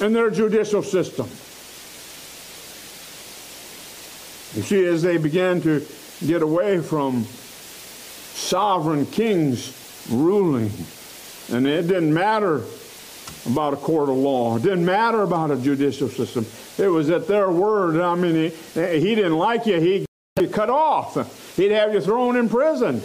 and 0.00 0.14
their 0.14 0.30
judicial 0.30 0.82
system. 0.82 1.26
You 4.56 4.62
see, 4.62 4.84
as 4.84 5.02
they 5.02 5.16
began 5.16 5.60
to 5.62 5.84
get 6.26 6.42
away 6.42 6.80
from 6.80 7.24
sovereign 8.34 9.06
kings 9.06 9.83
ruling, 10.10 10.70
and 11.52 11.66
it 11.66 11.88
didn't 11.88 12.12
matter 12.12 12.62
about 13.46 13.74
a 13.74 13.76
court 13.76 14.08
of 14.08 14.16
law, 14.16 14.56
it 14.56 14.62
didn't 14.62 14.84
matter 14.84 15.22
about 15.22 15.50
a 15.50 15.56
judicial 15.56 16.08
system. 16.08 16.46
It 16.78 16.88
was 16.88 17.10
at 17.10 17.26
their 17.26 17.50
word. 17.50 18.00
I 18.00 18.14
mean, 18.14 18.34
he, 18.34 19.00
he 19.00 19.14
didn't 19.14 19.36
like 19.36 19.66
you, 19.66 19.80
he'd 19.80 20.06
you 20.40 20.48
cut 20.48 20.70
off, 20.70 21.56
he'd 21.56 21.70
have 21.70 21.94
you 21.94 22.00
thrown 22.00 22.36
in 22.36 22.48
prison. 22.48 23.00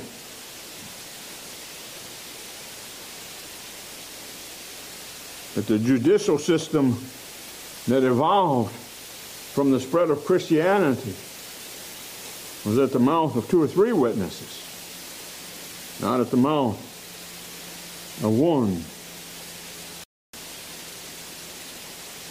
But 5.55 5.67
the 5.67 5.77
judicial 5.77 6.39
system 6.39 6.97
that 7.87 8.03
evolved 8.03 8.71
from 8.71 9.71
the 9.71 9.79
spread 9.79 10.09
of 10.09 10.25
Christianity 10.25 11.13
was 12.65 12.77
at 12.77 12.91
the 12.91 12.99
mouth 12.99 13.35
of 13.35 13.47
two 13.49 13.61
or 13.61 13.67
three 13.67 13.93
witnesses, 13.93 16.01
not 16.01 16.19
at 16.19 16.31
the 16.31 16.37
mouth 16.37 16.88
of 18.23 18.37
one. 18.37 18.83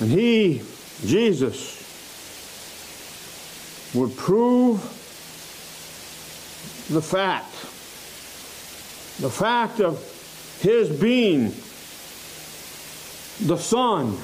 And 0.01 0.11
he, 0.11 0.63
Jesus, 1.05 1.77
would 3.95 4.17
prove 4.17 4.81
the 6.91 7.03
fact, 7.03 7.53
the 9.21 9.31
fact 9.31 9.81
of 9.81 9.99
his 10.61 10.89
being 10.89 11.53
the 13.47 13.57
Son, 13.57 14.17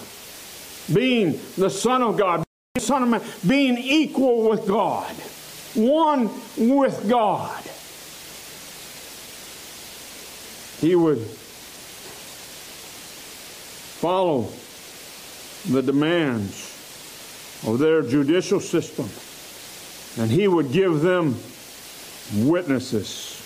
being 0.93 1.41
the 1.57 1.71
Son 1.71 2.03
of 2.03 2.17
God, 2.17 2.45
Son 2.79 3.03
of 3.03 3.09
Man, 3.09 3.23
being 3.47 3.79
equal 3.79 4.49
with 4.49 4.67
God 4.67 5.15
one 5.75 6.31
with 6.57 7.09
God. 7.09 7.63
He 10.81 10.95
would 10.95 11.19
follow 14.05 14.47
the 15.71 15.81
demands 15.81 16.77
of 17.67 17.79
their 17.79 18.03
judicial 18.03 18.61
system 18.61 19.09
and 20.23 20.31
he 20.31 20.47
would 20.47 20.71
give 20.71 21.01
them 21.01 21.35
witnesses. 22.35 23.41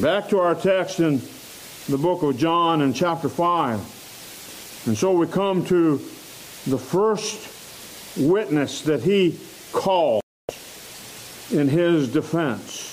Back 0.00 0.28
to 0.28 0.38
our 0.38 0.54
text 0.54 1.00
in 1.00 1.20
the 1.88 1.98
book 1.98 2.22
of 2.22 2.38
John 2.38 2.82
in 2.82 2.92
chapter 2.92 3.28
5. 3.28 4.84
And 4.86 4.96
so 4.96 5.10
we 5.10 5.26
come 5.26 5.64
to 5.66 5.96
the 6.68 6.78
first 6.78 8.16
witness 8.16 8.82
that 8.82 9.02
he 9.02 9.40
called 9.72 10.22
in 11.50 11.66
his 11.66 12.12
defense. 12.12 12.92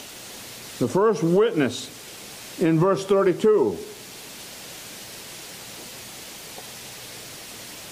The 0.79 0.87
first 0.87 1.21
witness 1.21 2.59
in 2.59 2.79
verse 2.79 3.05
32. 3.05 3.77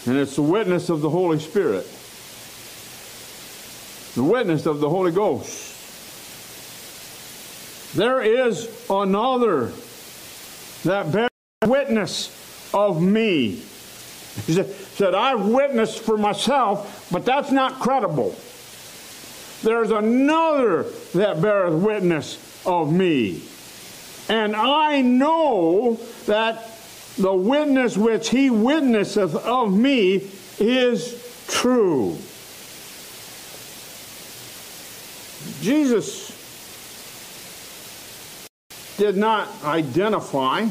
And 0.10 0.18
it's 0.18 0.36
the 0.36 0.42
witness 0.42 0.90
of 0.90 1.02
the 1.02 1.10
Holy 1.12 1.38
Spirit, 1.38 1.86
the 4.16 4.24
witness 4.24 4.66
of 4.66 4.80
the 4.80 4.90
Holy 4.90 5.12
Ghost. 5.12 5.76
There 7.96 8.20
is 8.20 8.68
another 8.90 9.72
that 10.84 11.12
bears 11.12 11.30
witness 11.64 12.72
of 12.74 13.00
me. 13.00 13.62
He 14.48 14.54
said, 14.54 15.14
I've 15.14 15.46
witnessed 15.46 16.00
for 16.00 16.18
myself, 16.18 17.08
but 17.12 17.24
that's 17.24 17.52
not 17.52 17.80
credible. 17.80 18.36
There's 19.62 19.92
another 19.92 20.88
that 21.14 21.40
beareth 21.40 21.84
witness 21.84 22.66
of 22.66 22.92
me. 22.92 23.44
And 24.28 24.56
I 24.56 25.02
know 25.02 26.00
that 26.26 26.69
the 27.20 27.34
witness 27.34 27.98
which 27.98 28.30
he 28.30 28.50
witnesseth 28.50 29.36
of 29.36 29.78
me 29.78 30.30
is 30.58 31.46
true. 31.50 32.18
Jesus 35.62 36.30
did 38.98 39.18
not 39.18 39.50
identify 39.66 40.66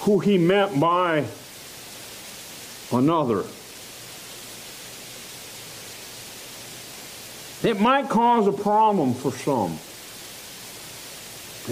who 0.00 0.18
he 0.18 0.36
meant 0.36 0.78
by 0.78 1.24
another. 2.92 3.44
It 7.66 7.80
might 7.80 8.10
cause 8.10 8.46
a 8.46 8.52
problem 8.52 9.14
for 9.14 9.30
some. 9.30 9.78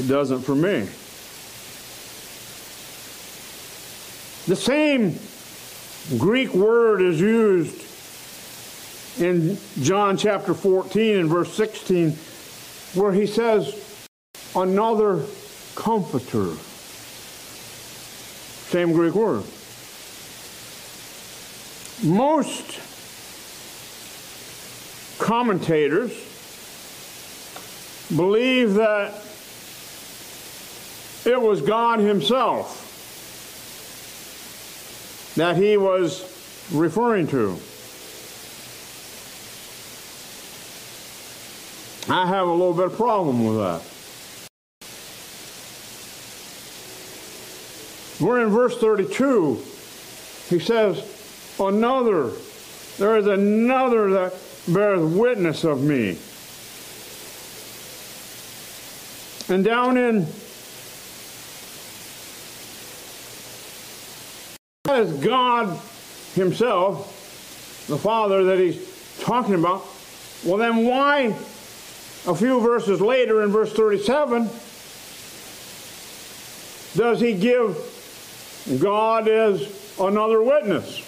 It 0.03 0.09
doesn't 0.09 0.43
for 0.43 0.55
me. 0.55 0.89
The 4.51 4.57
same 4.57 5.17
Greek 6.19 6.53
word 6.53 7.03
is 7.03 7.21
used 7.21 7.85
in 9.21 9.57
John 9.81 10.17
chapter 10.17 10.55
14 10.55 11.19
and 11.19 11.29
verse 11.29 11.55
16 11.55 12.11
where 13.01 13.13
he 13.13 13.29
says, 13.29 14.03
another 14.57 15.25
comforter. 15.77 16.57
Same 18.73 18.93
Greek 18.93 19.15
word. 19.15 19.45
Most 22.03 22.81
commentators 25.21 26.11
believe 28.17 28.75
that 28.75 29.13
it 31.25 31.41
was 31.41 31.63
God 31.63 32.01
Himself 32.01 32.90
that 35.37 35.57
He 35.57 35.77
was 35.77 36.23
referring 36.73 37.27
to. 37.29 37.59
I 42.13 42.27
have 42.27 42.49
a 42.49 42.51
little 42.51 42.75
bit 42.75 42.87
of 42.87 42.97
problem 42.97 43.45
with 43.45 43.57
that. 43.59 43.83
We're 48.21 48.43
in 48.43 48.51
verse 48.51 48.77
32. 48.79 49.55
He 50.49 50.59
says, 50.59 51.57
Another, 51.59 52.33
there 52.99 53.17
is 53.17 53.27
another 53.27 54.11
that 54.11 54.35
bears 54.69 55.03
witness 55.03 55.65
of 55.65 55.83
me. 55.83 56.19
And 59.49 59.65
down 59.65 59.97
in 59.97 60.27
that 64.91 65.03
is 65.03 65.13
God 65.25 65.79
Himself, 66.35 67.87
the 67.87 67.97
Father 67.97 68.45
that 68.45 68.59
He's 68.59 69.19
talking 69.21 69.55
about. 69.55 69.87
Well, 70.45 70.57
then 70.57 70.85
why, 70.85 71.27
a 72.27 72.35
few 72.35 72.61
verses 72.61 73.01
later 73.01 73.43
in 73.43 73.51
verse 73.51 73.73
37, 73.73 74.49
does 76.97 77.21
He 77.21 77.35
give 77.35 77.79
God 78.81 79.29
as 79.29 79.95
another 80.01 80.43
witness? 80.43 81.07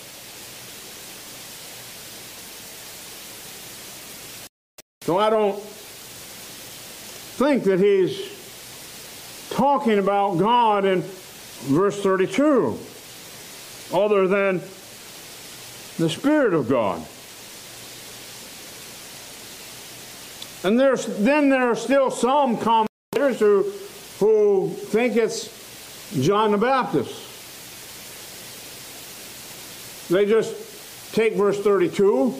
So 5.00 5.18
I 5.18 5.30
don't 5.30 5.60
think 5.60 7.64
that 7.64 7.80
he's 7.80 9.48
talking 9.50 9.98
about 9.98 10.38
God 10.38 10.84
in 10.84 11.02
verse 11.02 12.00
32 12.00 12.78
other 13.92 14.28
than 14.28 14.60
the 15.98 16.08
Spirit 16.08 16.54
of 16.54 16.68
God. 16.68 17.04
And 20.64 20.78
there's, 20.78 21.06
then 21.18 21.48
there 21.48 21.70
are 21.70 21.76
still 21.76 22.10
some 22.10 22.56
commentators 22.56 23.40
who, 23.40 23.72
who 24.20 24.70
think 24.70 25.16
it's 25.16 25.60
John 26.20 26.52
the 26.52 26.58
Baptist. 26.58 27.30
They 30.08 30.26
just 30.26 31.14
take 31.14 31.34
verse 31.34 31.60
32 31.60 32.34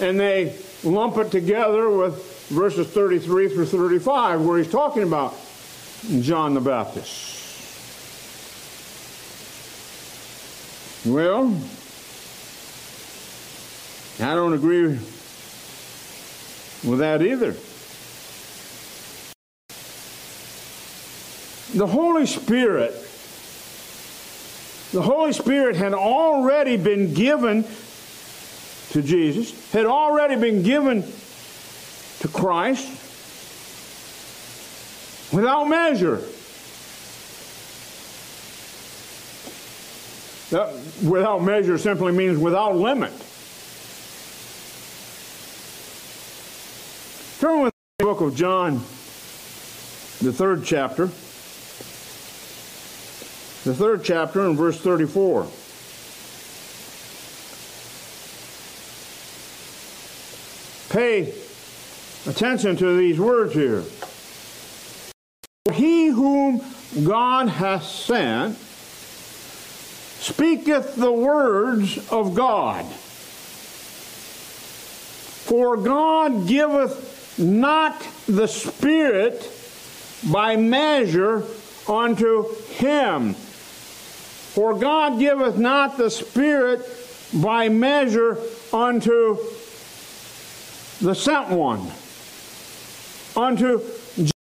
and 0.00 0.18
they 0.18 0.56
lump 0.82 1.16
it 1.16 1.30
together 1.30 1.88
with 1.88 2.48
verses 2.48 2.86
33 2.88 3.48
through 3.48 3.66
35, 3.66 4.42
where 4.42 4.58
he's 4.58 4.70
talking 4.70 5.02
about 5.02 5.34
John 6.20 6.52
the 6.54 6.60
Baptist. 6.60 7.43
Well, 11.06 11.54
I 14.20 14.34
don't 14.34 14.54
agree 14.54 14.98
with 16.82 16.98
that 17.00 17.20
either. 17.20 17.54
The 21.76 21.86
Holy 21.86 22.24
Spirit, 22.24 22.92
the 24.92 25.02
Holy 25.02 25.34
Spirit 25.34 25.76
had 25.76 25.92
already 25.92 26.78
been 26.78 27.12
given 27.12 27.66
to 28.92 29.02
Jesus, 29.02 29.72
had 29.72 29.84
already 29.84 30.36
been 30.36 30.62
given 30.62 31.02
to 32.20 32.28
Christ 32.28 32.88
without 35.34 35.64
measure. 35.64 36.22
That, 40.50 40.74
without 41.02 41.42
measure 41.42 41.78
simply 41.78 42.12
means 42.12 42.38
without 42.38 42.76
limit. 42.76 43.12
Turn 47.40 47.62
with 47.62 47.72
the 47.98 48.04
book 48.04 48.20
of 48.20 48.36
John, 48.36 48.74
the 50.20 50.32
third 50.32 50.64
chapter. 50.64 51.06
The 53.64 53.74
third 53.74 54.04
chapter 54.04 54.46
and 54.46 54.56
verse 54.56 54.78
34. 54.78 55.48
Pay 60.90 61.34
attention 62.26 62.76
to 62.76 62.96
these 62.96 63.18
words 63.18 63.54
here. 63.54 63.82
He 65.72 66.06
whom 66.08 66.60
God 67.04 67.48
hath 67.48 67.84
sent 67.84 68.58
speaketh 70.24 70.96
the 70.96 71.12
words 71.12 71.98
of 72.10 72.34
God. 72.34 72.86
For 75.44 75.76
God 75.76 76.48
giveth 76.48 77.38
not 77.38 78.00
the 78.26 78.48
Spirit 78.48 79.50
by 80.32 80.56
measure 80.56 81.44
unto 81.86 82.54
him. 82.76 83.34
For 83.34 84.72
God 84.78 85.18
giveth 85.18 85.58
not 85.58 85.98
the 85.98 86.08
Spirit 86.10 86.80
by 87.34 87.68
measure 87.68 88.38
unto 88.72 89.36
the 91.02 91.14
sent 91.14 91.50
one, 91.50 91.90
unto 93.36 93.82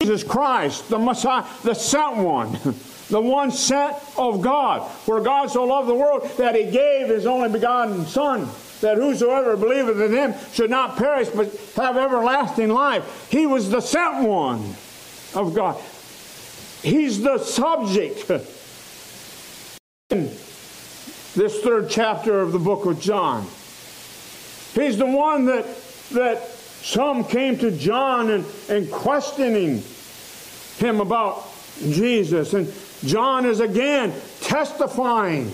Jesus 0.01 0.25
Christ, 0.25 0.89
the 0.89 0.99
Messiah, 0.99 1.45
the 1.63 1.75
sent 1.75 2.17
one. 2.17 2.59
the 3.09 3.21
one 3.21 3.51
sent 3.51 3.97
of 4.17 4.43
God. 4.43 4.89
For 4.89 5.21
God 5.21 5.51
so 5.51 5.65
loved 5.65 5.89
the 5.89 5.95
world 5.95 6.31
that 6.37 6.55
he 6.55 6.71
gave 6.71 7.09
his 7.09 7.27
only 7.27 7.49
begotten 7.49 8.07
Son, 8.07 8.49
that 8.81 8.97
whosoever 8.97 9.57
believeth 9.57 10.01
in 10.01 10.13
him 10.13 10.35
should 10.53 10.71
not 10.71 10.97
perish 10.97 11.29
but 11.29 11.55
have 11.77 11.97
everlasting 11.97 12.69
life. 12.69 13.29
He 13.31 13.47
was 13.47 13.71
the 13.71 13.81
sent 13.81 14.27
one 14.29 14.75
of 15.35 15.55
God. 15.55 15.81
He's 16.83 17.23
the 17.23 17.39
subject 17.39 18.31
in 20.11 20.31
this 21.35 21.61
third 21.63 21.91
chapter 21.91 22.41
of 22.41 22.53
the 22.53 22.59
book 22.59 22.85
of 22.85 23.01
John. 23.01 23.47
He's 24.75 24.97
the 24.97 25.07
one 25.07 25.47
that, 25.47 25.65
that 26.11 26.47
some 26.49 27.25
came 27.25 27.59
to 27.59 27.71
John 27.71 28.31
and, 28.31 28.45
and 28.69 28.91
questioning 28.91 29.83
him 30.79 31.01
about 31.01 31.45
Jesus. 31.81 32.55
And 32.55 32.73
John 33.05 33.47
is 33.47 33.61
again 33.61 34.13
testifying 34.41 35.53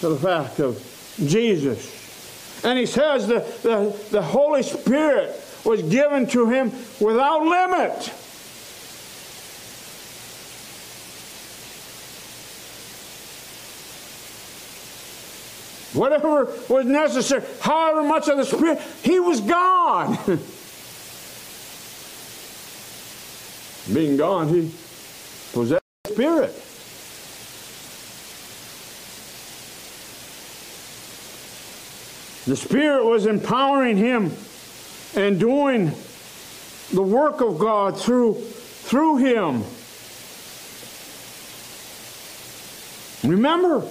to 0.00 0.08
the 0.08 0.16
fact 0.16 0.58
of 0.58 0.82
Jesus. 1.18 2.00
And 2.64 2.78
he 2.78 2.86
says 2.86 3.26
the, 3.26 3.40
the, 3.62 3.94
the 4.10 4.22
Holy 4.22 4.62
Spirit 4.62 5.38
was 5.64 5.82
given 5.82 6.26
to 6.28 6.48
him 6.48 6.70
without 7.00 7.42
limit. 7.42 8.12
Whatever 15.94 16.46
was 16.68 16.86
necessary, 16.86 17.42
however 17.60 18.02
much 18.02 18.28
of 18.28 18.38
the 18.38 18.44
Spirit, 18.44 18.80
he 19.02 19.20
was 19.20 19.40
God. 19.40 20.18
Being 23.92 24.16
gone, 24.16 24.48
he 24.48 24.70
possessed 25.52 25.81
Spirit. 26.12 26.54
The 32.44 32.56
Spirit 32.56 33.04
was 33.04 33.26
empowering 33.26 33.96
him 33.96 34.32
and 35.14 35.38
doing 35.38 35.92
the 36.92 37.02
work 37.02 37.40
of 37.40 37.58
God 37.58 37.98
through, 37.98 38.34
through 38.34 39.18
him. 39.18 39.64
Remember, 43.22 43.86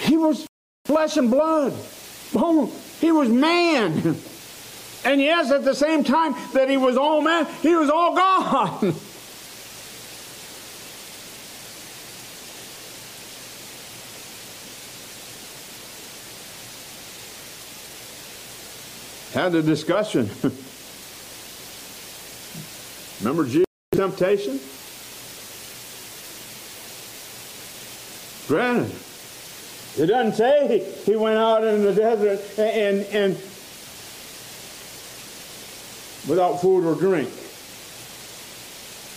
he 0.00 0.16
was 0.16 0.46
flesh 0.84 1.16
and 1.16 1.30
blood. 1.30 1.74
Oh, 2.34 2.72
he 3.00 3.10
was 3.12 3.28
man. 3.28 4.16
And 5.04 5.20
yes, 5.20 5.52
at 5.52 5.62
the 5.62 5.74
same 5.74 6.02
time 6.02 6.34
that 6.52 6.68
he 6.68 6.76
was 6.76 6.96
all 6.96 7.22
man, 7.22 7.46
he 7.62 7.76
was 7.76 7.88
all 7.88 8.16
God. 8.16 8.92
had 19.36 19.54
a 19.54 19.62
discussion. 19.62 20.30
Remember 23.20 23.44
Jesus' 23.44 23.66
temptation? 23.92 24.58
Granted, 28.48 28.96
it 29.98 30.06
doesn't 30.06 30.36
say 30.36 30.90
he 31.04 31.16
went 31.16 31.36
out 31.36 31.64
in 31.64 31.82
the 31.82 31.92
desert 31.92 32.40
and, 32.58 33.04
and 33.12 33.34
without 36.26 36.62
food 36.62 36.86
or 36.86 36.94
drink. 36.94 37.28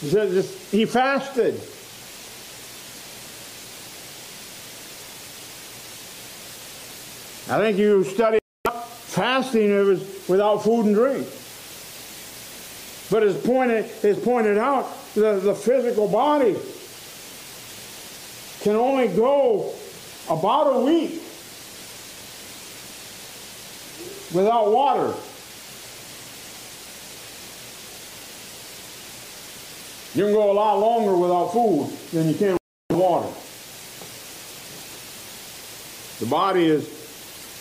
He 0.02 0.10
says 0.10 0.70
he 0.70 0.84
fasted. 0.86 1.54
I 7.50 7.62
think 7.62 7.78
you 7.78 8.04
study 8.04 8.39
fasting 9.20 9.70
it 9.70 9.84
was 9.84 10.30
without 10.30 10.64
food 10.64 10.86
and 10.86 10.96
drink. 10.96 11.28
But 13.12 13.24
as 13.28 13.36
pointed, 13.46 13.84
as 14.02 14.18
pointed 14.18 14.58
out, 14.58 14.88
the, 15.14 15.42
the 15.42 15.54
physical 15.54 16.08
body 16.08 16.56
can 18.62 18.78
only 18.78 19.10
go 19.10 19.74
about 20.30 20.74
a 20.74 20.80
week 20.86 21.22
without 24.34 24.72
water. 24.72 25.14
You 30.16 30.24
can 30.24 30.34
go 30.34 30.50
a 30.50 30.54
lot 30.54 30.80
longer 30.80 31.18
without 31.18 31.52
food 31.52 31.90
than 32.14 32.30
you 32.30 32.36
can 32.36 32.58
with 32.90 32.98
water. 32.98 33.28
The 36.22 36.26
body 36.26 36.68
is, 36.68 36.88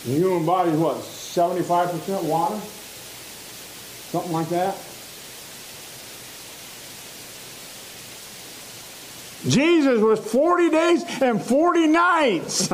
the 0.04 0.12
human 0.12 0.46
body 0.46 0.70
is 0.70 0.78
what, 0.78 1.17
75% 1.34 2.24
water? 2.24 2.58
Something 4.10 4.32
like 4.32 4.48
that. 4.48 4.74
Jesus 9.46 10.00
was 10.00 10.18
40 10.18 10.70
days 10.70 11.04
and 11.22 11.40
40 11.40 11.86
nights. 11.86 12.68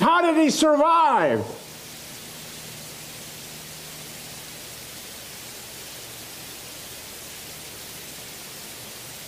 How 0.00 0.22
did 0.22 0.36
he 0.36 0.50
survive? 0.50 1.44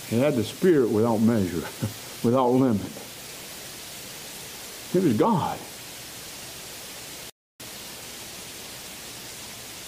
He 0.09 0.19
had 0.19 0.35
the 0.35 0.43
Spirit 0.43 0.89
without 0.89 1.17
measure, 1.17 1.57
without 2.23 2.49
limit. 2.49 3.06
He 4.93 4.99
was 4.99 5.17
God. 5.17 5.59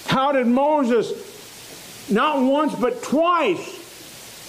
How 0.08 0.32
did 0.32 0.48
Moses, 0.48 2.10
not 2.10 2.42
once 2.42 2.76
but 2.76 3.02
twice, 3.04 3.78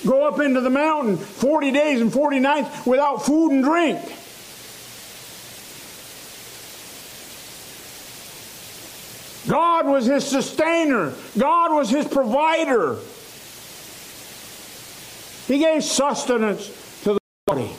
go 0.06 0.26
up 0.26 0.40
into 0.40 0.60
the 0.60 0.70
mountain 0.70 1.16
40 1.16 1.70
days 1.70 2.00
and 2.00 2.12
40 2.12 2.40
nights 2.40 2.86
without 2.86 3.24
food 3.24 3.52
and 3.52 3.62
drink. 3.62 4.00
God 9.48 9.86
was 9.86 10.06
his 10.06 10.26
sustainer. 10.26 11.12
God 11.36 11.74
was 11.74 11.90
his 11.90 12.06
provider. 12.06 12.96
He 15.46 15.58
gave 15.58 15.82
sustenance 15.82 16.66
to 17.02 17.14
the 17.14 17.18
body. 17.46 17.70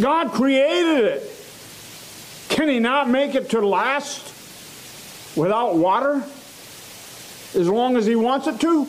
God 0.00 0.32
created 0.32 1.04
it. 1.04 1.30
Can 2.48 2.68
he 2.68 2.78
not 2.78 3.08
make 3.08 3.34
it 3.34 3.50
to 3.50 3.66
last 3.66 4.26
without 5.36 5.76
water 5.76 6.22
as 7.54 7.68
long 7.68 7.96
as 7.96 8.06
he 8.06 8.16
wants 8.16 8.46
it 8.46 8.60
to? 8.60 8.86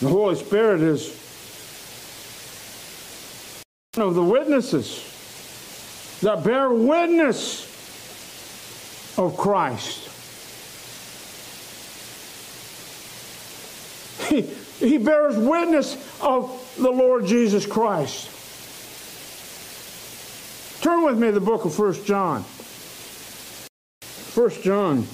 The 0.00 0.08
Holy 0.08 0.36
Spirit 0.36 0.80
is 0.80 1.08
one 3.94 4.06
of 4.06 4.14
the 4.14 4.22
witnesses 4.22 5.04
that 6.22 6.44
bear 6.44 6.70
witness 6.70 7.77
of 9.18 9.36
Christ. 9.36 10.04
He, 14.28 14.42
he 14.86 14.98
bears 14.98 15.36
witness 15.36 15.96
of 16.20 16.74
the 16.78 16.90
Lord 16.90 17.26
Jesus 17.26 17.66
Christ. 17.66 18.30
Turn 20.82 21.04
with 21.04 21.18
me 21.18 21.26
to 21.26 21.32
the 21.32 21.40
book 21.40 21.64
of 21.64 21.76
1 21.76 22.04
John. 22.04 22.42
1 24.34 24.50
John, 24.62 25.06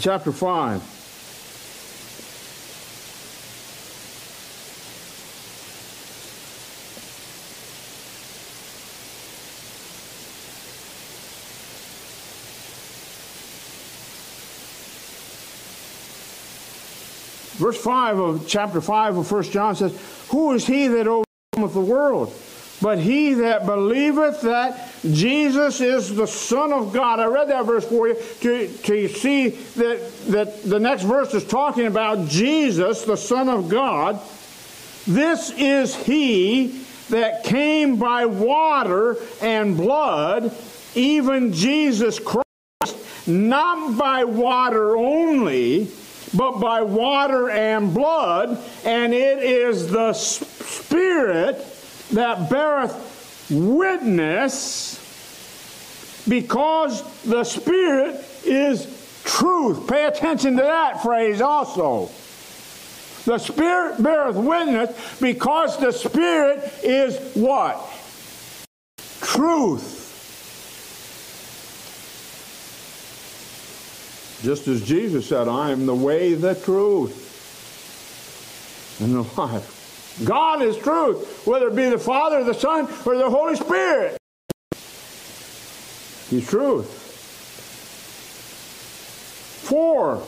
chapter 0.00 0.32
5. 0.32 0.99
Verse 17.60 17.78
5 17.78 18.18
of 18.18 18.48
chapter 18.48 18.80
5 18.80 19.18
of 19.18 19.30
1 19.30 19.42
John 19.44 19.76
says, 19.76 19.94
Who 20.30 20.52
is 20.52 20.66
he 20.66 20.88
that 20.88 21.06
overcometh 21.06 21.74
the 21.74 21.80
world? 21.80 22.32
But 22.80 22.98
he 22.98 23.34
that 23.34 23.66
believeth 23.66 24.40
that 24.40 24.90
Jesus 25.02 25.82
is 25.82 26.16
the 26.16 26.26
Son 26.26 26.72
of 26.72 26.94
God. 26.94 27.20
I 27.20 27.26
read 27.26 27.50
that 27.50 27.66
verse 27.66 27.84
for 27.84 28.08
you 28.08 28.16
to, 28.40 28.66
to 28.66 29.08
see 29.08 29.50
that, 29.50 30.10
that 30.28 30.62
the 30.62 30.80
next 30.80 31.02
verse 31.02 31.34
is 31.34 31.44
talking 31.44 31.84
about 31.84 32.28
Jesus, 32.28 33.04
the 33.04 33.18
Son 33.18 33.50
of 33.50 33.68
God. 33.68 34.18
This 35.06 35.50
is 35.50 35.94
he 35.94 36.82
that 37.10 37.44
came 37.44 37.96
by 37.96 38.24
water 38.24 39.18
and 39.42 39.76
blood, 39.76 40.56
even 40.94 41.52
Jesus 41.52 42.18
Christ, 42.18 42.46
not 43.26 43.98
by 43.98 44.24
water 44.24 44.96
only 44.96 45.90
but 46.34 46.60
by 46.60 46.82
water 46.82 47.50
and 47.50 47.92
blood, 47.92 48.58
and 48.84 49.12
it 49.12 49.38
is 49.38 49.90
the 49.90 50.12
Spirit 50.12 51.64
that 52.12 52.48
beareth 52.50 53.48
witness, 53.50 54.96
because 56.28 57.02
the 57.22 57.44
Spirit 57.44 58.24
is 58.44 59.22
truth. 59.24 59.88
Pay 59.88 60.06
attention 60.06 60.56
to 60.56 60.62
that 60.62 61.02
phrase 61.02 61.40
also. 61.40 62.10
The 63.24 63.38
Spirit 63.38 64.02
beareth 64.02 64.36
witness 64.36 65.18
because 65.20 65.78
the 65.78 65.92
Spirit 65.92 66.72
is 66.82 67.18
what? 67.34 67.78
Truth. 69.20 69.99
Just 74.42 74.68
as 74.68 74.82
Jesus 74.82 75.26
said, 75.26 75.48
I 75.48 75.70
am 75.70 75.86
the 75.86 75.94
way, 75.94 76.34
the 76.34 76.54
truth, 76.54 77.28
and 79.00 79.14
the 79.14 79.40
life. 79.40 79.76
God 80.24 80.62
is 80.62 80.76
truth, 80.76 81.46
whether 81.46 81.68
it 81.68 81.76
be 81.76 81.88
the 81.88 81.98
Father, 81.98 82.42
the 82.44 82.54
Son, 82.54 82.88
or 83.04 83.16
the 83.16 83.28
Holy 83.30 83.56
Spirit. 83.56 84.16
He's 86.30 86.48
truth. 86.48 86.86
For, 89.68 90.22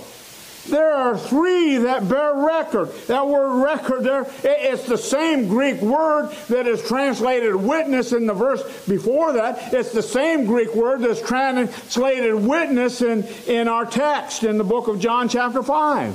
there 0.68 0.92
are 0.92 1.18
three 1.18 1.78
that 1.78 2.08
bear 2.08 2.34
record. 2.34 2.92
That 3.08 3.26
word 3.26 3.64
record 3.64 4.04
there, 4.04 4.26
it's 4.44 4.86
the 4.86 4.96
same 4.96 5.48
Greek 5.48 5.80
word 5.80 6.30
that 6.48 6.68
is 6.68 6.86
translated 6.86 7.56
witness 7.56 8.12
in 8.12 8.26
the 8.26 8.34
verse 8.34 8.62
before 8.86 9.32
that. 9.32 9.74
It's 9.74 9.92
the 9.92 10.02
same 10.02 10.46
Greek 10.46 10.72
word 10.74 11.00
that's 11.00 11.20
translated 11.20 12.34
witness 12.34 13.02
in, 13.02 13.24
in 13.46 13.66
our 13.66 13.84
text 13.84 14.44
in 14.44 14.56
the 14.56 14.64
book 14.64 14.86
of 14.86 15.00
John, 15.00 15.28
chapter 15.28 15.62
5. 15.62 16.14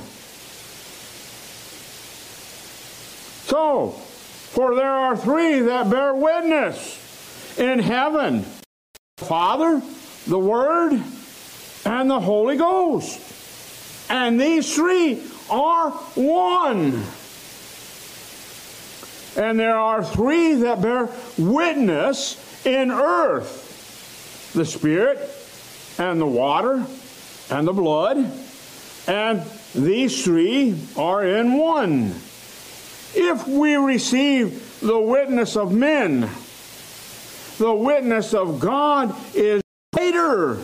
So, 3.48 3.90
for 3.90 4.74
there 4.74 4.90
are 4.90 5.16
three 5.16 5.60
that 5.60 5.90
bear 5.90 6.14
witness 6.14 7.58
in 7.58 7.78
heaven 7.80 8.46
the 9.18 9.24
Father, 9.24 9.82
the 10.26 10.38
Word, 10.38 10.92
and 11.84 12.10
the 12.10 12.20
Holy 12.20 12.56
Ghost. 12.56 13.20
And 14.10 14.40
these 14.40 14.74
three 14.74 15.22
are 15.50 15.90
one. 15.90 17.04
And 19.36 19.58
there 19.58 19.76
are 19.76 20.02
three 20.02 20.54
that 20.54 20.80
bear 20.82 21.08
witness 21.36 22.66
in 22.66 22.90
earth 22.90 23.66
the 24.54 24.64
Spirit, 24.64 25.18
and 25.98 26.20
the 26.20 26.26
water, 26.26 26.84
and 27.50 27.66
the 27.66 27.72
blood. 27.72 28.16
And 29.06 29.42
these 29.74 30.24
three 30.24 30.78
are 30.96 31.24
in 31.24 31.54
one. 31.54 32.14
If 33.14 33.46
we 33.46 33.76
receive 33.76 34.80
the 34.80 34.98
witness 34.98 35.56
of 35.56 35.72
men, 35.72 36.28
the 37.58 37.74
witness 37.74 38.34
of 38.34 38.60
God 38.60 39.14
is 39.34 39.62
greater. 39.92 40.58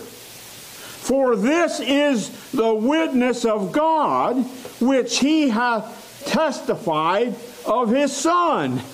For 1.04 1.36
this 1.36 1.80
is 1.80 2.30
the 2.52 2.72
witness 2.74 3.44
of 3.44 3.72
God, 3.72 4.36
which 4.80 5.18
he 5.18 5.50
hath 5.50 6.24
testified 6.24 7.34
of 7.66 7.90
his 7.90 8.16
Son. 8.16 8.76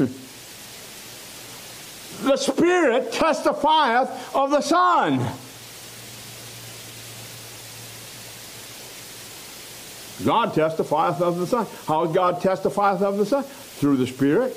the 2.25 2.37
Spirit 2.37 3.12
testifieth 3.12 4.35
of 4.35 4.51
the 4.51 4.61
Son. 4.61 5.20
God 10.25 10.53
testifieth 10.53 11.20
of 11.20 11.38
the 11.38 11.46
Son. 11.46 11.64
How 11.87 12.07
God 12.07 12.42
testifieth 12.42 13.03
of 13.03 13.18
the 13.18 13.27
Son? 13.27 13.44
Through 13.44 13.99
the 13.99 14.09
Spirit. 14.09 14.57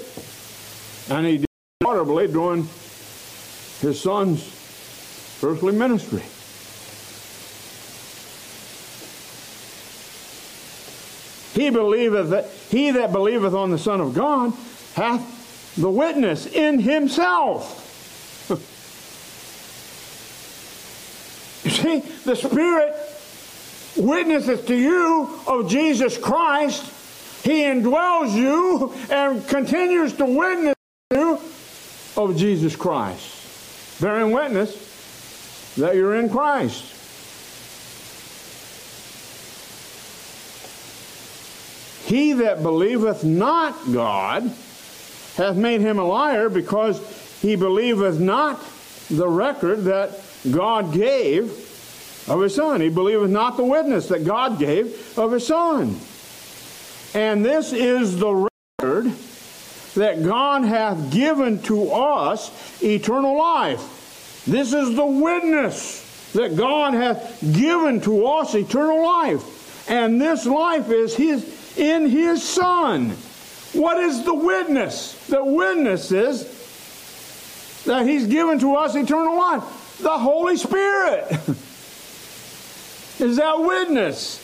And 1.12 1.28
he 1.28 1.38
did 1.38 1.48
audibly 1.86 2.26
during 2.26 2.68
his 3.80 4.02
Son's 4.02 4.44
earthly 5.44 5.74
ministry. 5.74 6.24
He 11.54 11.70
believeth 11.70 12.30
that 12.30 12.50
he 12.70 12.92
that 12.92 13.12
believeth 13.12 13.54
on 13.54 13.72
the 13.72 13.78
Son 13.78 14.00
of 14.02 14.14
God 14.14 14.54
hath 14.96 15.76
the 15.76 15.90
witness 15.90 16.46
in 16.48 16.80
himself. 16.80 17.80
you 21.64 21.72
see, 21.72 22.00
the 22.26 22.36
Spirit 22.36 22.96
witnesses 23.96 24.66
to 24.66 24.76
you 24.76 25.40
of 25.48 25.70
Jesus 25.70 26.18
Christ. 26.18 26.84
He 27.44 27.62
indwells 27.62 28.36
you 28.36 28.94
and 29.12 29.48
continues 29.48 30.14
to 30.14 30.26
witness 30.26 30.76
you 31.12 31.40
of 32.18 32.36
Jesus 32.38 32.76
Christ, 32.76 34.02
bearing 34.02 34.32
witness 34.32 35.76
that 35.78 35.96
you're 35.96 36.16
in 36.16 36.30
Christ. 36.30 36.94
He 42.14 42.34
that 42.34 42.62
believeth 42.62 43.24
not 43.24 43.74
God 43.92 44.44
hath 45.36 45.56
made 45.56 45.82
him 45.82 45.98
a 45.98 46.06
liar 46.06 46.48
because 46.48 47.02
he 47.42 47.56
believeth 47.56 48.20
not 48.20 48.64
the 49.10 49.28
record 49.28 49.86
that 49.86 50.12
God 50.52 50.94
gave 50.94 51.50
of 52.28 52.40
his 52.40 52.54
Son. 52.54 52.82
He 52.82 52.90
believeth 52.90 53.32
not 53.32 53.58
the 53.58 53.64
witness 53.66 54.10
that 54.10 54.26
God 54.26 54.60
gave 54.60 55.18
of 55.18 55.32
his 55.32 55.48
Son. 55.48 56.00
And 57.20 57.44
this 57.44 57.74
is 57.74 58.16
the 58.20 58.48
record 58.80 59.12
that 59.96 60.24
God 60.24 60.66
hath 60.66 61.12
given 61.12 61.64
to 61.64 61.94
us 61.94 62.84
eternal 62.84 63.36
life. 63.36 64.44
This 64.46 64.72
is 64.72 64.96
the 64.96 65.04
witness 65.04 66.32
that 66.34 66.56
God 66.56 66.94
hath 66.94 67.42
given 67.56 68.02
to 68.02 68.28
us 68.28 68.54
eternal 68.54 69.02
life. 69.02 69.90
And 69.90 70.22
this 70.22 70.46
life 70.46 70.92
is 70.92 71.16
his 71.16 71.63
in 71.78 72.08
his 72.10 72.44
Son. 72.44 73.10
What 73.74 73.98
is 73.98 74.24
the 74.24 74.34
witness? 74.34 75.14
The 75.28 75.44
witness 75.44 76.12
is 76.12 77.84
that 77.86 78.06
he's 78.06 78.28
given 78.28 78.60
to 78.60 78.76
us 78.76 78.96
eternal 78.96 79.38
life. 79.38 79.98
The 80.02 80.18
Holy 80.18 80.58
Spirit 80.58 81.32
is 83.20 83.38
that 83.38 83.60
witness. 83.60 84.40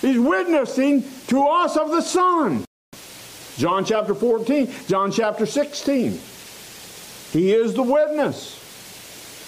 He's 0.00 0.18
witnessing 0.18 1.04
to 1.28 1.46
us 1.46 1.76
of 1.76 1.90
the 1.90 2.00
Son. 2.00 2.64
John 3.56 3.84
chapter 3.84 4.14
14, 4.14 4.72
John 4.88 5.12
chapter 5.12 5.46
16. 5.46 6.18
He 7.32 7.52
is 7.52 7.74
the 7.74 7.82
witness. 7.82 8.58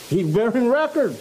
He's 0.09 0.27
bearing 0.27 0.69
record. 0.69 1.17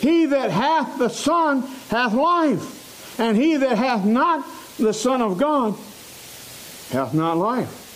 He 0.00 0.26
that 0.26 0.50
hath 0.50 0.98
the 0.98 1.08
Son 1.08 1.62
hath 1.90 2.14
life, 2.14 3.18
and 3.18 3.36
he 3.36 3.56
that 3.56 3.76
hath 3.76 4.04
not 4.04 4.46
the 4.80 4.92
Son 4.92 5.22
of 5.22 5.38
God 5.38 5.74
hath 6.90 7.14
not 7.14 7.36
life. 7.36 7.88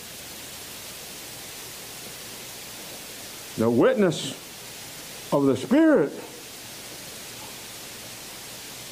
The 3.57 3.69
witness 3.69 4.31
of 5.31 5.45
the 5.45 5.57
Spirit 5.57 6.11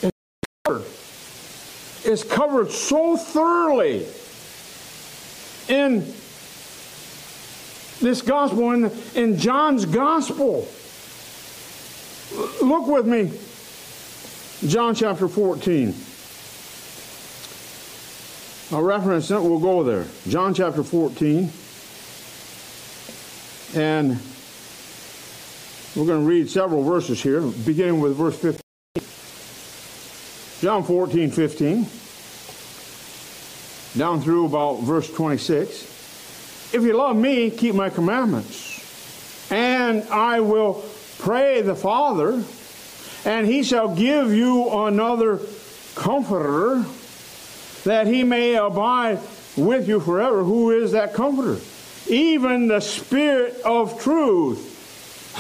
is 0.02 0.12
covered, 0.66 0.86
is 2.06 2.24
covered 2.24 2.72
so 2.72 3.18
thoroughly 3.18 4.06
in 5.68 6.00
this 8.02 8.22
gospel, 8.22 8.72
in, 8.72 8.92
in 9.16 9.38
John's 9.38 9.86
gospel. 9.86 10.68
Look 12.62 12.88
with 12.88 13.06
me, 13.06 13.32
John 14.70 14.96
chapter 14.96 15.28
14. 15.28 15.94
I'll 18.74 18.82
reference 18.82 19.30
it, 19.30 19.40
we'll 19.40 19.60
go 19.60 19.84
there. 19.84 20.08
John 20.28 20.56
chapter 20.56 20.82
14. 20.82 21.52
And 23.76 24.20
we're 25.96 26.08
going 26.08 26.22
to 26.22 26.28
read 26.28 26.50
several 26.50 26.82
verses 26.82 27.22
here, 27.22 27.42
beginning 27.42 28.00
with 28.00 28.16
verse 28.16 28.36
15. 28.40 28.60
John 30.62 30.84
14, 30.84 31.30
15 31.30 31.88
down 33.96 34.22
through 34.22 34.48
about 34.48 34.82
verse 34.82 35.12
26. 35.14 36.74
If 36.74 36.82
you 36.82 36.94
love 36.94 37.16
me, 37.16 37.52
keep 37.52 37.76
my 37.76 37.92
commandments. 37.92 39.52
And 39.52 40.02
I 40.10 40.40
will 40.40 40.84
pray 41.20 41.62
the 41.62 41.76
Father, 41.76 42.44
and 43.24 43.46
he 43.46 43.62
shall 43.62 43.94
give 43.96 44.34
you 44.34 44.68
another 44.88 45.40
comforter, 45.94 46.84
that 47.84 48.08
he 48.08 48.24
may 48.24 48.56
abide 48.56 49.20
with 49.56 49.88
you 49.88 50.00
forever. 50.00 50.44
Who 50.44 50.72
is 50.72 50.92
that 50.94 51.14
comforter? 51.14 51.60
Even 52.08 52.68
the 52.68 52.80
Spirit 52.80 53.60
of 53.64 54.02
truth. 54.02 54.70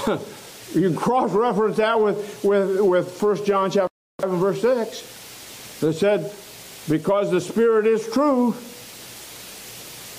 you 0.76 0.82
can 0.82 0.96
cross-reference 0.96 1.78
that 1.78 2.00
with, 2.00 2.44
with, 2.44 2.82
with 2.82 3.22
1 3.22 3.46
John 3.46 3.72
chapter 3.72 3.90
5 4.22 4.30
verse 4.32 4.62
6. 4.62 5.80
That 5.80 5.94
said, 5.94 6.34
because 6.90 7.32
the 7.32 7.42
Spirit 7.42 7.88
is 7.88 8.08
true, 8.10 8.56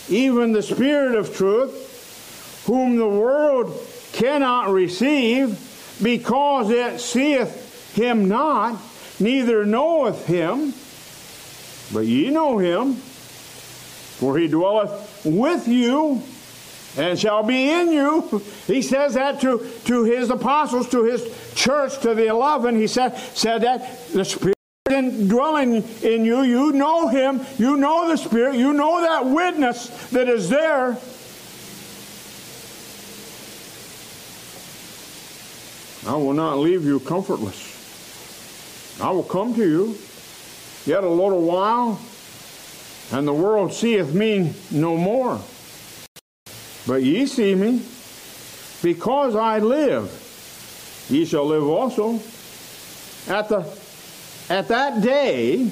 even 0.08 0.52
the 0.52 0.62
Spirit 0.62 1.14
of 1.14 1.34
truth, 1.34 2.64
whom 2.66 2.96
the 2.96 3.08
world 3.08 3.78
cannot 4.12 4.70
receive, 4.70 5.58
because 6.02 6.70
it 6.70 7.00
seeth 7.00 7.94
him 7.94 8.28
not, 8.28 8.80
neither 9.20 9.64
knoweth 9.64 10.26
him, 10.26 10.74
but 11.92 12.06
ye 12.06 12.30
know 12.30 12.58
him, 12.58 12.94
for 12.94 14.38
he 14.38 14.48
dwelleth 14.48 15.22
with 15.24 15.68
you 15.68 16.22
and 16.96 17.18
shall 17.18 17.42
be 17.42 17.70
in 17.70 17.92
you. 17.92 18.42
He 18.66 18.80
says 18.80 19.14
that 19.14 19.40
to, 19.42 19.70
to 19.84 20.04
his 20.04 20.30
apostles, 20.30 20.88
to 20.90 21.04
his 21.04 21.22
church, 21.54 21.98
to 22.00 22.14
the 22.14 22.28
eleven. 22.28 22.76
He 22.76 22.86
said, 22.86 23.16
said 23.34 23.62
that 23.62 24.08
the 24.12 24.24
Spirit 24.24 24.54
dwelling 24.84 25.82
in 26.02 26.24
you. 26.24 26.42
You 26.42 26.72
know 26.72 27.08
Him. 27.08 27.40
You 27.58 27.76
know 27.76 28.08
the 28.08 28.16
Spirit. 28.16 28.56
You 28.56 28.72
know 28.72 29.00
that 29.00 29.26
witness 29.26 29.88
that 30.10 30.28
is 30.28 30.48
there. 30.50 30.98
I 36.06 36.16
will 36.16 36.34
not 36.34 36.58
leave 36.58 36.84
you 36.84 37.00
comfortless. 37.00 37.72
I 39.00 39.10
will 39.10 39.22
come 39.22 39.54
to 39.54 39.66
you 39.66 39.98
yet 40.86 41.04
a 41.04 41.08
little 41.08 41.42
while, 41.42 42.00
and 43.12 43.26
the 43.26 43.32
world 43.32 43.72
seeth 43.72 44.12
me 44.14 44.52
no 44.70 44.96
more. 44.96 45.40
But 46.86 47.02
ye 47.02 47.26
see 47.26 47.54
me, 47.54 47.82
because 48.82 49.34
I 49.34 49.58
live, 49.58 50.10
ye 51.08 51.24
shall 51.24 51.46
live 51.46 51.64
also. 51.64 52.20
At 53.28 53.48
the 53.48 53.66
at 54.50 54.68
that 54.68 55.00
day 55.00 55.70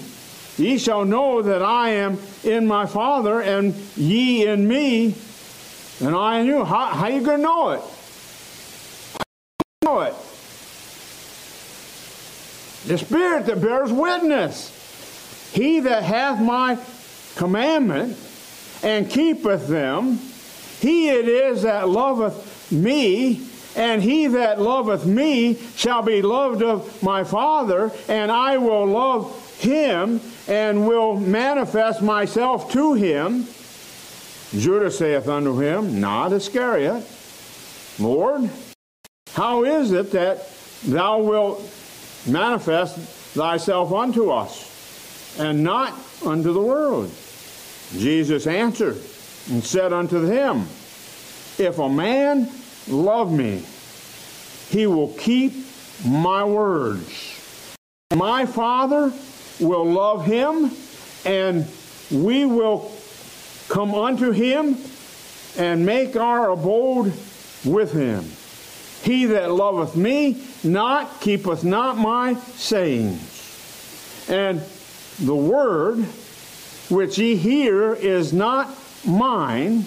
ye 0.57 0.79
shall 0.79 1.05
know 1.05 1.43
that 1.43 1.63
I 1.63 1.91
am 1.91 2.19
in 2.45 2.67
my 2.67 2.87
Father, 2.87 3.41
and 3.41 3.75
ye 3.97 4.47
in 4.47 4.67
me, 4.67 5.15
and 6.01 6.15
I 6.15 6.41
in 6.41 6.47
you. 6.47 6.65
How, 6.65 6.87
how 6.87 7.09
you 7.09 7.25
to 7.25 7.39
know 7.39 7.71
it? 7.71 7.83
know 9.85 10.01
it? 10.01 10.15
The 12.87 12.99
Spirit 12.99 13.47
that 13.47 13.61
bears 13.61 13.93
witness. 13.93 14.82
He 15.53 15.81
that 15.81 16.03
hath 16.03 16.41
my 16.41 16.79
commandment 17.37 18.19
and 18.83 19.09
keepeth 19.09 19.69
them, 19.69 20.19
he 20.81 21.11
it 21.11 21.29
is 21.29 21.63
that 21.63 21.89
loveth 21.89 22.73
me, 22.73 23.47
and 23.77 24.03
he 24.03 24.27
that 24.27 24.61
loveth 24.61 25.07
me 25.07 25.55
shall 25.77 26.03
be 26.03 26.23
loved 26.23 26.63
of 26.63 27.03
my 27.03 27.23
Father, 27.23 27.93
and 28.09 28.33
I 28.33 28.57
will 28.57 28.87
love 28.87 29.59
him 29.61 30.21
and 30.49 30.87
will 30.87 31.15
manifest 31.21 32.03
myself 32.03 32.73
to 32.73 32.95
him. 32.95 33.47
Judas 34.59 34.99
saith 34.99 35.29
unto 35.29 35.61
him, 35.61 36.01
Not 36.01 36.33
Iscariot, 36.33 37.07
Lord, 37.99 38.51
how 39.35 39.65
is 39.65 39.93
it 39.93 40.11
that 40.13 40.49
thou 40.85 41.21
wilt 41.21 41.61
manifest 42.27 42.97
thyself 43.35 43.93
unto 43.93 44.31
us, 44.31 44.72
and 45.39 45.63
not 45.63 45.95
unto 46.25 46.53
the 46.53 46.61
world? 46.61 47.11
Jesus 47.97 48.47
answered 48.47 48.97
and 49.51 49.63
said 49.63 49.93
unto 49.93 50.25
him, 50.25 50.67
If 51.59 51.79
a 51.79 51.89
man 51.89 52.49
love 52.89 53.33
me, 53.33 53.63
he 54.71 54.87
will 54.87 55.13
keep 55.15 55.53
my 56.07 56.45
words. 56.45 57.77
My 58.15 58.47
Father 58.47 59.13
will 59.61 59.85
love 59.85 60.25
him, 60.25 60.71
and 61.25 61.67
we 62.11 62.45
will 62.45 62.93
come 63.69 63.95
unto 63.95 64.31
him 64.31 64.77
and 65.59 65.85
make 65.85 66.17
our 66.17 66.51
abode 66.51 67.13
with 67.65 67.93
him. 67.93 68.25
He 69.03 69.27
that 69.27 69.51
loveth 69.51 69.97
me 69.97 70.43
not 70.65 71.21
keepeth 71.21 71.65
not 71.65 71.97
my 71.97 72.35
sayings. 72.35 74.27
And 74.29 74.63
the 75.19 75.35
word 75.35 76.05
which 76.89 77.19
ye 77.19 77.37
hear 77.37 77.95
is 77.95 78.33
not 78.33 78.69
mine, 79.05 79.85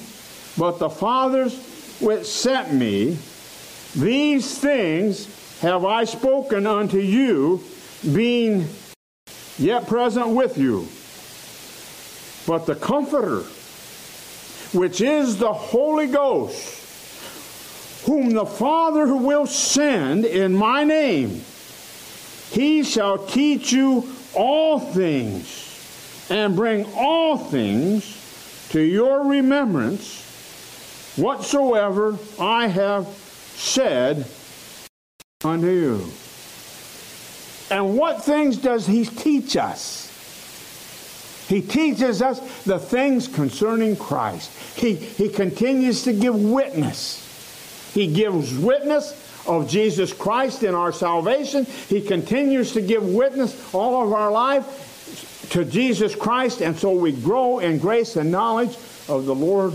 but 0.57 0.79
the 0.79 0.89
Father's 0.89 1.55
which 1.99 2.25
sent 2.25 2.73
me, 2.73 3.17
these 3.95 4.57
things 4.57 5.59
have 5.61 5.85
I 5.85 6.03
spoken 6.03 6.67
unto 6.67 6.97
you, 6.97 7.63
being 8.13 8.67
yet 9.57 9.87
present 9.87 10.29
with 10.29 10.57
you. 10.57 10.87
But 12.45 12.65
the 12.65 12.75
Comforter, 12.75 13.43
which 14.77 15.01
is 15.01 15.37
the 15.37 15.53
Holy 15.53 16.07
Ghost, 16.07 18.03
whom 18.05 18.31
the 18.31 18.45
Father 18.45 19.15
will 19.15 19.47
send 19.47 20.25
in 20.25 20.53
my 20.53 20.83
name, 20.83 21.41
he 22.51 22.83
shall 22.83 23.17
teach 23.17 23.71
you 23.71 24.14
all 24.35 24.79
things 24.79 26.27
and 26.29 26.55
bring 26.55 26.85
all 26.95 27.37
things 27.37 28.67
to 28.69 28.81
your 28.81 29.27
remembrance 29.27 30.23
whatsoever 31.17 32.17
I 32.39 32.67
have 32.67 33.07
said 33.07 34.25
unto 35.43 35.69
you. 35.69 36.11
And 37.71 37.97
what 37.97 38.23
things 38.23 38.57
does 38.57 38.85
he 38.85 39.05
teach 39.05 39.57
us? 39.57 40.11
He 41.47 41.61
teaches 41.61 42.21
us 42.21 42.63
the 42.63 42.79
things 42.79 43.27
concerning 43.27 43.95
Christ. 43.95 44.51
He, 44.77 44.95
he 44.95 45.29
continues 45.29 46.03
to 46.03 46.13
give 46.13 46.35
witness. 46.35 47.21
He 47.93 48.07
gives 48.07 48.57
witness 48.57 49.24
of 49.47 49.69
Jesus 49.69 50.13
Christ 50.13 50.63
in 50.63 50.73
our 50.75 50.91
salvation. 50.91 51.65
He 51.65 52.01
continues 52.01 52.73
to 52.73 52.81
give 52.81 53.03
witness 53.03 53.73
all 53.73 54.05
of 54.05 54.13
our 54.13 54.31
life 54.31 55.47
to 55.51 55.63
Jesus 55.65 56.15
Christ, 56.15 56.61
and 56.61 56.77
so 56.77 56.91
we 56.91 57.11
grow 57.11 57.59
in 57.59 57.77
grace 57.77 58.15
and 58.15 58.31
knowledge 58.31 58.75
of 59.07 59.25
the 59.25 59.35
Lord 59.35 59.73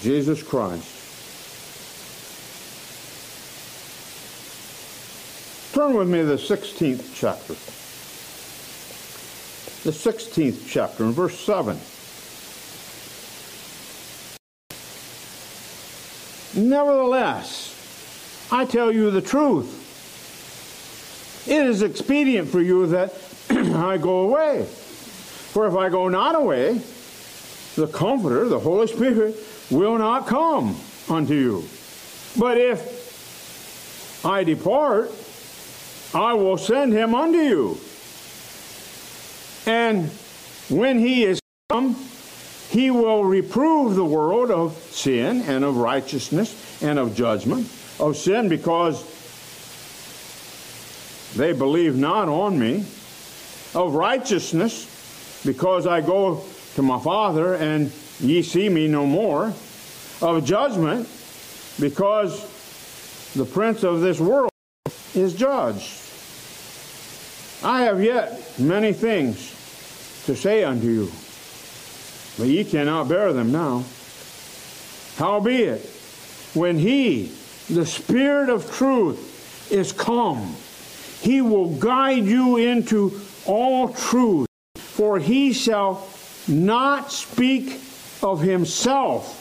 Jesus 0.00 0.42
Christ. 0.42 0.94
Turn 5.74 5.94
with 5.94 6.08
me 6.08 6.18
to 6.18 6.24
the 6.24 6.36
16th 6.36 7.14
chapter. 7.14 7.54
The 9.84 9.92
16th 9.92 10.66
chapter, 10.66 11.04
in 11.04 11.12
verse 11.12 11.38
7. 11.38 11.78
Nevertheless, 16.56 17.77
I 18.50 18.64
tell 18.64 18.90
you 18.90 19.10
the 19.10 19.20
truth. 19.20 19.84
It 21.48 21.66
is 21.66 21.82
expedient 21.82 22.48
for 22.48 22.60
you 22.60 22.86
that 22.88 23.14
I 23.50 23.98
go 23.98 24.20
away. 24.20 24.64
For 24.64 25.66
if 25.66 25.74
I 25.74 25.88
go 25.88 26.08
not 26.08 26.34
away, 26.34 26.80
the 27.74 27.86
Comforter, 27.86 28.48
the 28.48 28.58
Holy 28.58 28.86
Spirit, 28.86 29.36
will 29.70 29.98
not 29.98 30.26
come 30.26 30.76
unto 31.08 31.34
you. 31.34 31.64
But 32.38 32.58
if 32.58 34.24
I 34.24 34.44
depart, 34.44 35.10
I 36.14 36.34
will 36.34 36.58
send 36.58 36.92
him 36.92 37.14
unto 37.14 37.38
you. 37.38 37.78
And 39.66 40.10
when 40.70 40.98
he 40.98 41.24
is 41.24 41.40
come, 41.68 41.96
he 42.70 42.90
will 42.90 43.24
reprove 43.24 43.94
the 43.94 44.04
world 44.04 44.50
of 44.50 44.74
sin 44.90 45.42
and 45.42 45.64
of 45.64 45.76
righteousness 45.76 46.82
and 46.82 46.98
of 46.98 47.14
judgment. 47.14 47.70
Of 48.00 48.16
sin 48.16 48.48
because 48.48 49.04
they 51.36 51.52
believe 51.52 51.96
not 51.96 52.28
on 52.28 52.58
me. 52.58 52.84
Of 53.74 53.94
righteousness 53.94 55.42
because 55.44 55.86
I 55.86 56.00
go 56.00 56.44
to 56.74 56.82
my 56.82 56.98
Father 56.98 57.54
and 57.54 57.92
ye 58.20 58.42
see 58.42 58.68
me 58.68 58.88
no 58.88 59.06
more. 59.06 59.52
Of 60.20 60.44
judgment 60.44 61.08
because 61.78 62.42
the 63.34 63.44
prince 63.44 63.82
of 63.84 64.00
this 64.00 64.18
world 64.20 64.50
is 65.14 65.34
judged. 65.34 66.04
I 67.64 67.82
have 67.82 68.02
yet 68.02 68.58
many 68.58 68.92
things 68.92 69.54
to 70.26 70.36
say 70.36 70.64
unto 70.64 70.86
you 70.86 71.10
but 72.38 72.46
ye 72.46 72.62
cannot 72.62 73.08
bear 73.08 73.32
them 73.32 73.50
now. 73.50 73.84
Howbeit, 75.16 75.80
when 76.54 76.78
he, 76.78 77.32
the 77.68 77.86
Spirit 77.86 78.48
of 78.48 78.72
truth, 78.72 79.70
is 79.70 79.92
come, 79.92 80.56
he 81.20 81.42
will 81.42 81.76
guide 81.76 82.24
you 82.24 82.56
into 82.56 83.20
all 83.44 83.88
truth, 83.88 84.46
for 84.76 85.18
he 85.18 85.52
shall 85.52 86.08
not 86.46 87.12
speak 87.12 87.80
of 88.22 88.40
himself, 88.40 89.34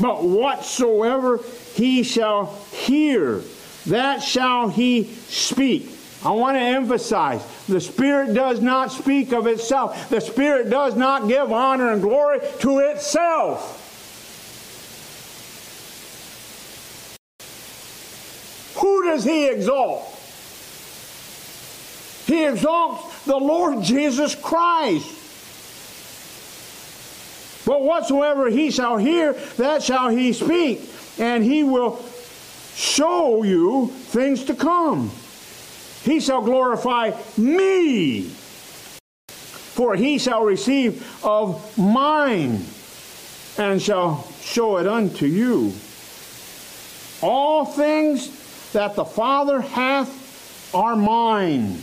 but 0.00 0.24
whatsoever 0.24 1.40
he 1.74 2.02
shall 2.02 2.46
hear, 2.72 3.42
that 3.86 4.22
shall 4.22 4.68
he 4.68 5.04
speak 5.04 5.98
I 6.24 6.32
want 6.32 6.56
to 6.56 6.60
emphasize 6.60 7.44
the 7.68 7.80
Spirit 7.80 8.34
does 8.34 8.60
not 8.60 8.90
speak 8.90 9.32
of 9.32 9.46
itself. 9.46 10.08
The 10.10 10.20
Spirit 10.20 10.68
does 10.68 10.96
not 10.96 11.28
give 11.28 11.52
honor 11.52 11.92
and 11.92 12.02
glory 12.02 12.40
to 12.60 12.78
itself. 12.80 13.84
Who 18.80 19.07
does 19.18 19.24
He 19.24 19.48
exalt? 19.48 20.14
He 22.26 22.44
exalts 22.44 23.24
the 23.24 23.36
Lord 23.36 23.82
Jesus 23.82 24.36
Christ. 24.36 25.14
But 27.66 27.82
whatsoever 27.82 28.48
He 28.48 28.70
shall 28.70 28.96
hear, 28.96 29.32
that 29.56 29.82
shall 29.82 30.08
He 30.08 30.32
speak, 30.32 30.88
and 31.18 31.42
He 31.42 31.64
will 31.64 32.00
show 32.74 33.42
you 33.42 33.88
things 33.88 34.44
to 34.44 34.54
come. 34.54 35.10
He 36.04 36.20
shall 36.20 36.42
glorify 36.42 37.10
me, 37.36 38.22
for 39.32 39.96
he 39.96 40.18
shall 40.18 40.44
receive 40.44 41.04
of 41.24 41.76
mine 41.76 42.64
and 43.58 43.82
shall 43.82 44.28
show 44.40 44.76
it 44.76 44.86
unto 44.86 45.26
you. 45.26 45.72
All 47.20 47.64
things 47.64 48.28
that 48.72 48.94
the 48.94 49.04
Father 49.04 49.60
hath 49.60 50.74
are 50.74 50.96
mine. 50.96 51.78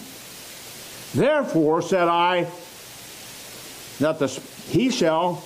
Therefore 1.13 1.81
said 1.81 2.07
I 2.07 2.47
that 3.99 4.19
the, 4.19 4.27
he 4.69 4.89
shall 4.89 5.43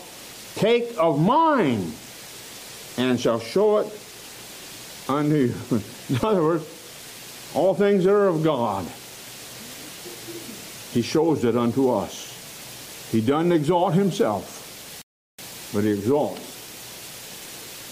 take 0.55 0.97
of 0.97 1.21
mine 1.21 1.91
and 2.97 3.19
shall 3.19 3.39
show 3.39 3.77
it 3.77 3.87
unto 5.07 5.35
you. 5.35 5.55
In 6.09 6.25
other 6.25 6.41
words, 6.41 7.51
all 7.55 7.73
things 7.73 8.03
that 8.03 8.11
are 8.11 8.27
of 8.27 8.43
God. 8.43 8.85
He 10.93 11.01
shows 11.03 11.43
it 11.43 11.55
unto 11.55 11.91
us. 11.91 13.09
He 13.11 13.21
doesn't 13.21 13.51
exalt 13.51 13.93
himself, 13.93 15.03
but 15.73 15.83
he 15.83 15.91
exalts 15.91 16.49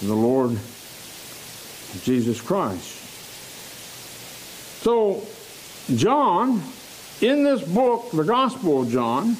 the 0.01 0.13
Lord 0.13 0.57
Jesus 2.03 2.41
Christ. 2.41 3.07
So, 4.88 5.27
John, 5.97 6.63
in 7.19 7.43
this 7.43 7.61
book, 7.61 8.09
the 8.11 8.23
Gospel 8.23 8.83
of 8.83 8.89
John, 8.89 9.35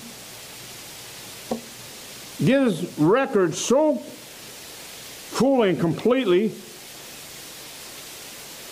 gives 2.46 3.00
record 3.00 3.56
so 3.56 3.96
fully 3.96 5.70
and 5.70 5.80
completely 5.80 6.48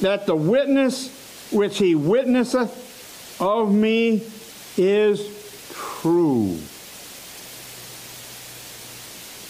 that 0.00 0.26
the 0.26 0.34
witness 0.34 1.50
which 1.52 1.78
he 1.78 1.94
witnesseth 1.94 3.40
of 3.40 3.72
me 3.72 4.22
is 4.76 5.70
true. 5.72 6.58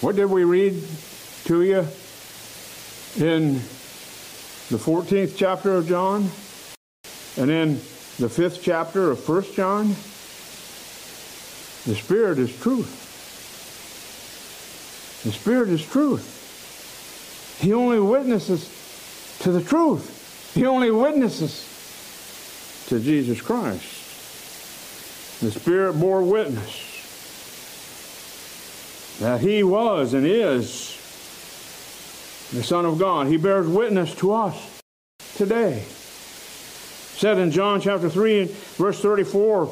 What 0.00 0.16
did 0.16 0.26
we 0.26 0.44
read 0.44 0.82
to 1.44 1.62
you 1.62 1.86
in 3.18 3.54
the 4.70 4.76
14th 4.76 5.36
chapter 5.36 5.74
of 5.74 5.88
John, 5.88 6.30
and 7.36 7.50
in 7.50 7.74
the 8.18 8.28
fifth 8.28 8.60
chapter 8.62 9.10
of 9.10 9.28
1 9.28 9.42
John, 9.54 9.88
the 11.86 11.96
Spirit 11.96 12.38
is 12.38 12.56
truth. 12.60 12.96
The 15.24 15.32
Spirit 15.32 15.70
is 15.70 15.84
truth. 15.84 17.58
He 17.60 17.72
only 17.72 17.98
witnesses 18.00 18.68
to 19.40 19.52
the 19.52 19.62
truth. 19.62 20.19
He 20.54 20.66
only 20.66 20.90
witnesses 20.90 21.66
to 22.88 23.00
Jesus 23.00 23.40
Christ. 23.40 25.40
The 25.40 25.50
Spirit 25.50 25.94
bore 25.94 26.22
witness 26.22 26.86
that 29.20 29.40
He 29.40 29.62
was 29.62 30.14
and 30.14 30.26
is 30.26 30.96
the 32.52 32.64
Son 32.64 32.84
of 32.84 32.98
God. 32.98 33.28
He 33.28 33.36
bears 33.36 33.66
witness 33.66 34.14
to 34.16 34.32
us 34.32 34.82
today. 35.36 35.84
Said 37.20 37.38
in 37.38 37.50
John 37.50 37.80
chapter 37.80 38.08
3, 38.08 38.46
verse 38.76 39.00
34, 39.00 39.66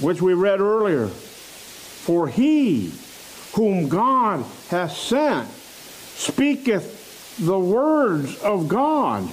which 0.00 0.20
we 0.20 0.34
read 0.34 0.60
earlier, 0.60 1.06
For 1.06 2.28
he 2.28 2.92
whom 3.54 3.88
God 3.88 4.44
hath 4.68 4.92
sent 4.92 5.48
speaketh 5.48 7.38
the 7.38 7.58
words 7.58 8.36
of 8.42 8.68
God. 8.68 9.30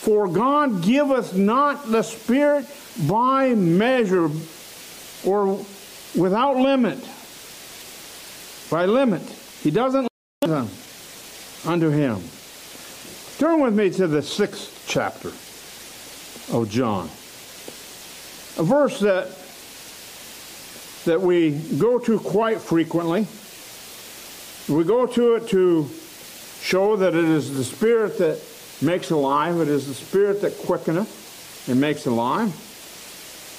For 0.00 0.28
God 0.28 0.82
giveth 0.82 1.34
not 1.34 1.90
the 1.90 2.02
Spirit 2.02 2.66
by 3.08 3.54
measure 3.54 4.30
or 5.24 5.64
without 6.16 6.56
limit. 6.56 6.98
By 8.70 8.86
limit. 8.86 9.22
He 9.62 9.70
doesn't 9.70 10.08
limit 10.42 10.68
them 10.68 10.68
unto 11.66 11.90
him. 11.90 12.22
Turn 13.38 13.60
with 13.60 13.74
me 13.74 13.90
to 13.90 14.06
the 14.06 14.22
sixth 14.22 14.84
chapter 14.88 15.28
of 16.56 16.68
John. 16.70 17.06
A 18.56 18.62
verse 18.62 19.00
that 19.00 19.28
that 21.04 21.20
we 21.20 21.52
go 21.78 21.98
to 21.98 22.18
quite 22.20 22.60
frequently. 22.60 23.26
We 24.68 24.84
go 24.84 25.06
to 25.06 25.36
it 25.36 25.48
to 25.48 25.88
show 26.60 26.96
that 26.96 27.14
it 27.14 27.24
is 27.24 27.56
the 27.56 27.64
Spirit 27.64 28.18
that 28.18 28.38
makes 28.82 29.10
alive, 29.10 29.60
it 29.60 29.68
is 29.68 29.86
the 29.86 29.94
Spirit 29.94 30.40
that 30.42 30.56
quickeneth 30.58 31.68
and 31.68 31.80
makes 31.80 32.06
alive. 32.06 32.52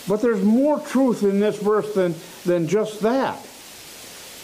But 0.08 0.22
there's 0.22 0.44
more 0.44 0.80
truth 0.80 1.24
in 1.24 1.40
this 1.40 1.58
verse 1.60 1.94
than, 1.94 2.16
than 2.46 2.68
just 2.68 3.02
that. 3.02 3.38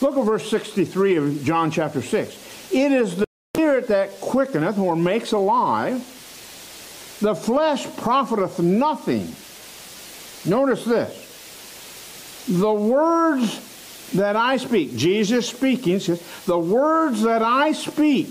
Look 0.01 0.17
at 0.17 0.25
verse 0.25 0.49
63 0.49 1.15
of 1.15 1.43
John 1.43 1.71
chapter 1.71 2.01
6. 2.01 2.71
It 2.71 2.91
is 2.91 3.15
the 3.15 3.25
Spirit 3.55 3.87
that 3.87 4.19
quickeneth 4.19 4.77
or 4.77 4.95
makes 4.95 5.31
alive. 5.31 5.97
The 7.21 7.33
flesh 7.33 7.87
profiteth 7.97 8.59
nothing. 8.59 9.33
Notice 10.49 10.83
this. 10.85 12.45
The 12.47 12.73
words 12.73 14.11
that 14.11 14.35
I 14.35 14.57
speak, 14.57 14.95
Jesus 14.95 15.47
speaking, 15.47 15.99
says, 15.99 16.21
the 16.45 16.59
words 16.59 17.23
that 17.23 17.41
I 17.41 17.71
speak 17.71 18.29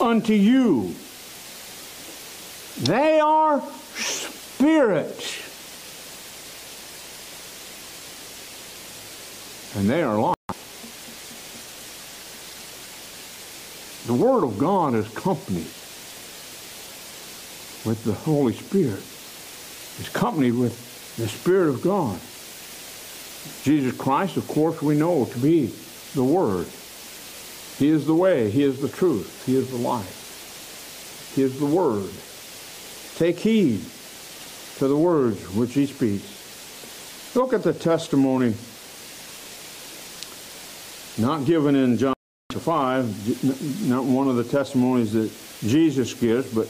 unto 0.00 0.32
you, 0.32 0.94
they 2.80 3.20
are 3.20 3.62
spirits. 3.94 5.46
And 9.76 9.88
they 9.88 10.02
are 10.02 10.18
life. 10.18 10.36
The 14.06 14.14
Word 14.14 14.44
of 14.44 14.58
God 14.58 14.94
is 14.94 15.08
company 15.10 15.64
with 17.84 18.02
the 18.04 18.14
Holy 18.14 18.54
Spirit. 18.54 19.02
It's 20.00 20.08
company 20.08 20.50
with 20.50 21.16
the 21.16 21.28
Spirit 21.28 21.68
of 21.68 21.82
God. 21.82 22.18
Jesus 23.62 23.96
Christ, 23.96 24.36
of 24.36 24.48
course, 24.48 24.82
we 24.82 24.96
know 24.96 25.26
to 25.26 25.38
be 25.38 25.72
the 26.14 26.24
Word. 26.24 26.66
He 27.78 27.88
is 27.88 28.06
the 28.06 28.14
way. 28.14 28.50
He 28.50 28.62
is 28.62 28.80
the 28.80 28.88
truth. 28.88 29.44
He 29.46 29.54
is 29.56 29.70
the 29.70 29.76
life. 29.76 31.32
He 31.36 31.42
is 31.42 31.58
the 31.58 31.66
Word. 31.66 32.10
Take 33.20 33.38
heed 33.38 33.82
to 34.78 34.88
the 34.88 34.96
words 34.96 35.42
which 35.54 35.74
He 35.74 35.84
speaks. 35.84 37.36
Look 37.36 37.52
at 37.52 37.62
the 37.62 37.74
testimony 37.74 38.54
not 41.18 41.44
given 41.44 41.76
in 41.76 41.98
John 41.98 42.14
5, 42.48 43.84
not 43.90 44.04
one 44.04 44.28
of 44.28 44.36
the 44.36 44.44
testimonies 44.44 45.12
that 45.12 45.30
Jesus 45.60 46.14
gives, 46.14 46.50
but 46.54 46.66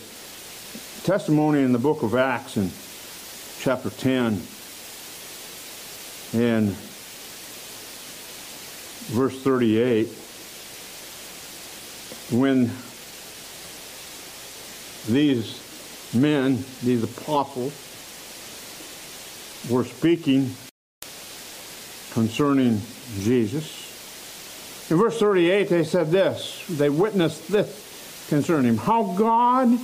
testimony 1.04 1.62
in 1.62 1.70
the 1.70 1.78
book 1.78 2.02
of 2.02 2.16
Acts 2.16 2.56
in 2.56 2.68
chapter 3.60 3.90
10 3.90 4.42
and 6.34 6.70
verse 9.12 9.40
38 9.40 10.08
when 12.32 12.72
these 15.06 15.69
men, 16.14 16.64
these 16.82 17.02
apostles, 17.02 17.72
were 19.70 19.84
speaking 19.84 20.54
concerning 22.12 22.80
Jesus. 23.20 24.88
In 24.90 24.96
verse 24.96 25.18
38, 25.18 25.68
they 25.68 25.84
said 25.84 26.10
this. 26.10 26.64
They 26.68 26.90
witnessed 26.90 27.48
this 27.48 28.26
concerning 28.28 28.70
him. 28.70 28.76
How 28.78 29.14
God 29.16 29.78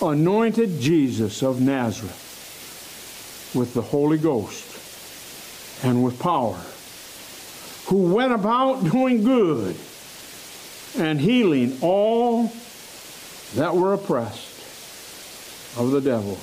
anointed 0.00 0.80
Jesus 0.80 1.42
of 1.42 1.60
Nazareth 1.60 3.50
with 3.54 3.74
the 3.74 3.82
Holy 3.82 4.16
Ghost 4.16 4.66
and 5.84 6.02
with 6.02 6.18
power, 6.18 6.58
who 7.86 8.14
went 8.14 8.32
about 8.32 8.84
doing 8.84 9.24
good 9.24 9.76
and 10.96 11.20
healing 11.20 11.76
all 11.82 12.52
that 13.54 13.74
were 13.74 13.92
oppressed 13.92 14.49
of 15.76 15.90
the 15.90 16.00
devil, 16.00 16.34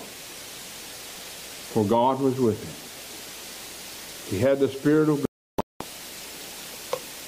for 1.73 1.83
God 1.85 2.19
was 2.21 2.39
with 2.39 2.57
him. 2.63 4.37
He 4.37 4.43
had 4.43 4.59
the 4.59 4.69
Spirit 4.69 5.09
of 5.09 5.17
God 5.17 5.25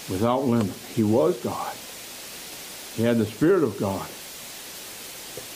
without 0.10 0.44
limit. 0.44 0.76
He 0.96 1.04
was 1.04 1.42
God. 1.44 1.74
He 2.96 3.04
had 3.04 3.18
the 3.18 3.26
Spirit 3.26 3.64
of 3.64 3.78
God 3.80 4.08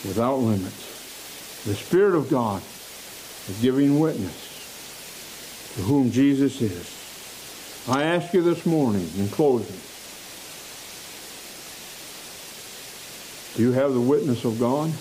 without 0.05 0.37
limits. 0.37 1.63
The 1.65 1.75
Spirit 1.75 2.15
of 2.15 2.29
God 2.29 2.61
is 3.49 3.59
giving 3.61 3.99
witness 3.99 4.51
to 5.75 5.81
whom 5.81 6.11
Jesus 6.11 6.61
is. 6.61 6.99
I 7.89 8.03
ask 8.03 8.33
you 8.33 8.41
this 8.41 8.65
morning, 8.65 9.09
in 9.17 9.27
closing, 9.29 9.75
do 13.55 13.63
you 13.63 13.71
have 13.73 13.93
the 13.93 14.01
witness 14.01 14.45
of 14.45 14.59
God? 14.59 14.91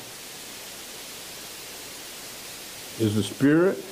Is 3.03 3.16
the 3.16 3.24
Spirit 3.24 3.84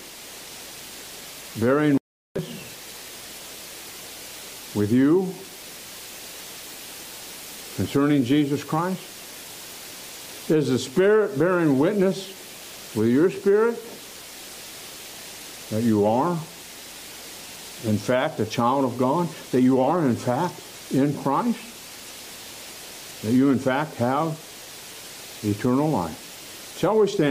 bearing 1.59 1.99
witness 2.37 2.49
with 4.73 4.93
you 4.93 5.35
concerning 7.75 8.23
Jesus 8.23 8.63
Christ? 8.63 9.03
Is 10.49 10.69
the 10.69 10.79
Spirit 10.79 11.37
bearing 11.37 11.81
witness 11.81 12.29
with 12.95 13.09
your 13.09 13.31
spirit 13.33 13.83
that 15.71 15.83
you 15.83 16.07
are, 16.07 16.39
in 17.91 17.99
fact, 17.99 18.39
a 18.39 18.47
child 18.47 18.85
of 18.85 18.97
God? 18.97 19.29
That 19.51 19.63
you 19.63 19.81
are, 19.81 20.07
in 20.07 20.15
fact, 20.15 20.55
in 20.95 21.19
Christ? 21.21 21.59
That 23.25 23.33
you, 23.33 23.51
in 23.51 23.59
fact, 23.59 23.97
have 23.97 24.39
eternal 25.43 25.91
life? 25.91 26.77
Shall 26.79 26.97
we 26.97 27.09
stand? 27.09 27.29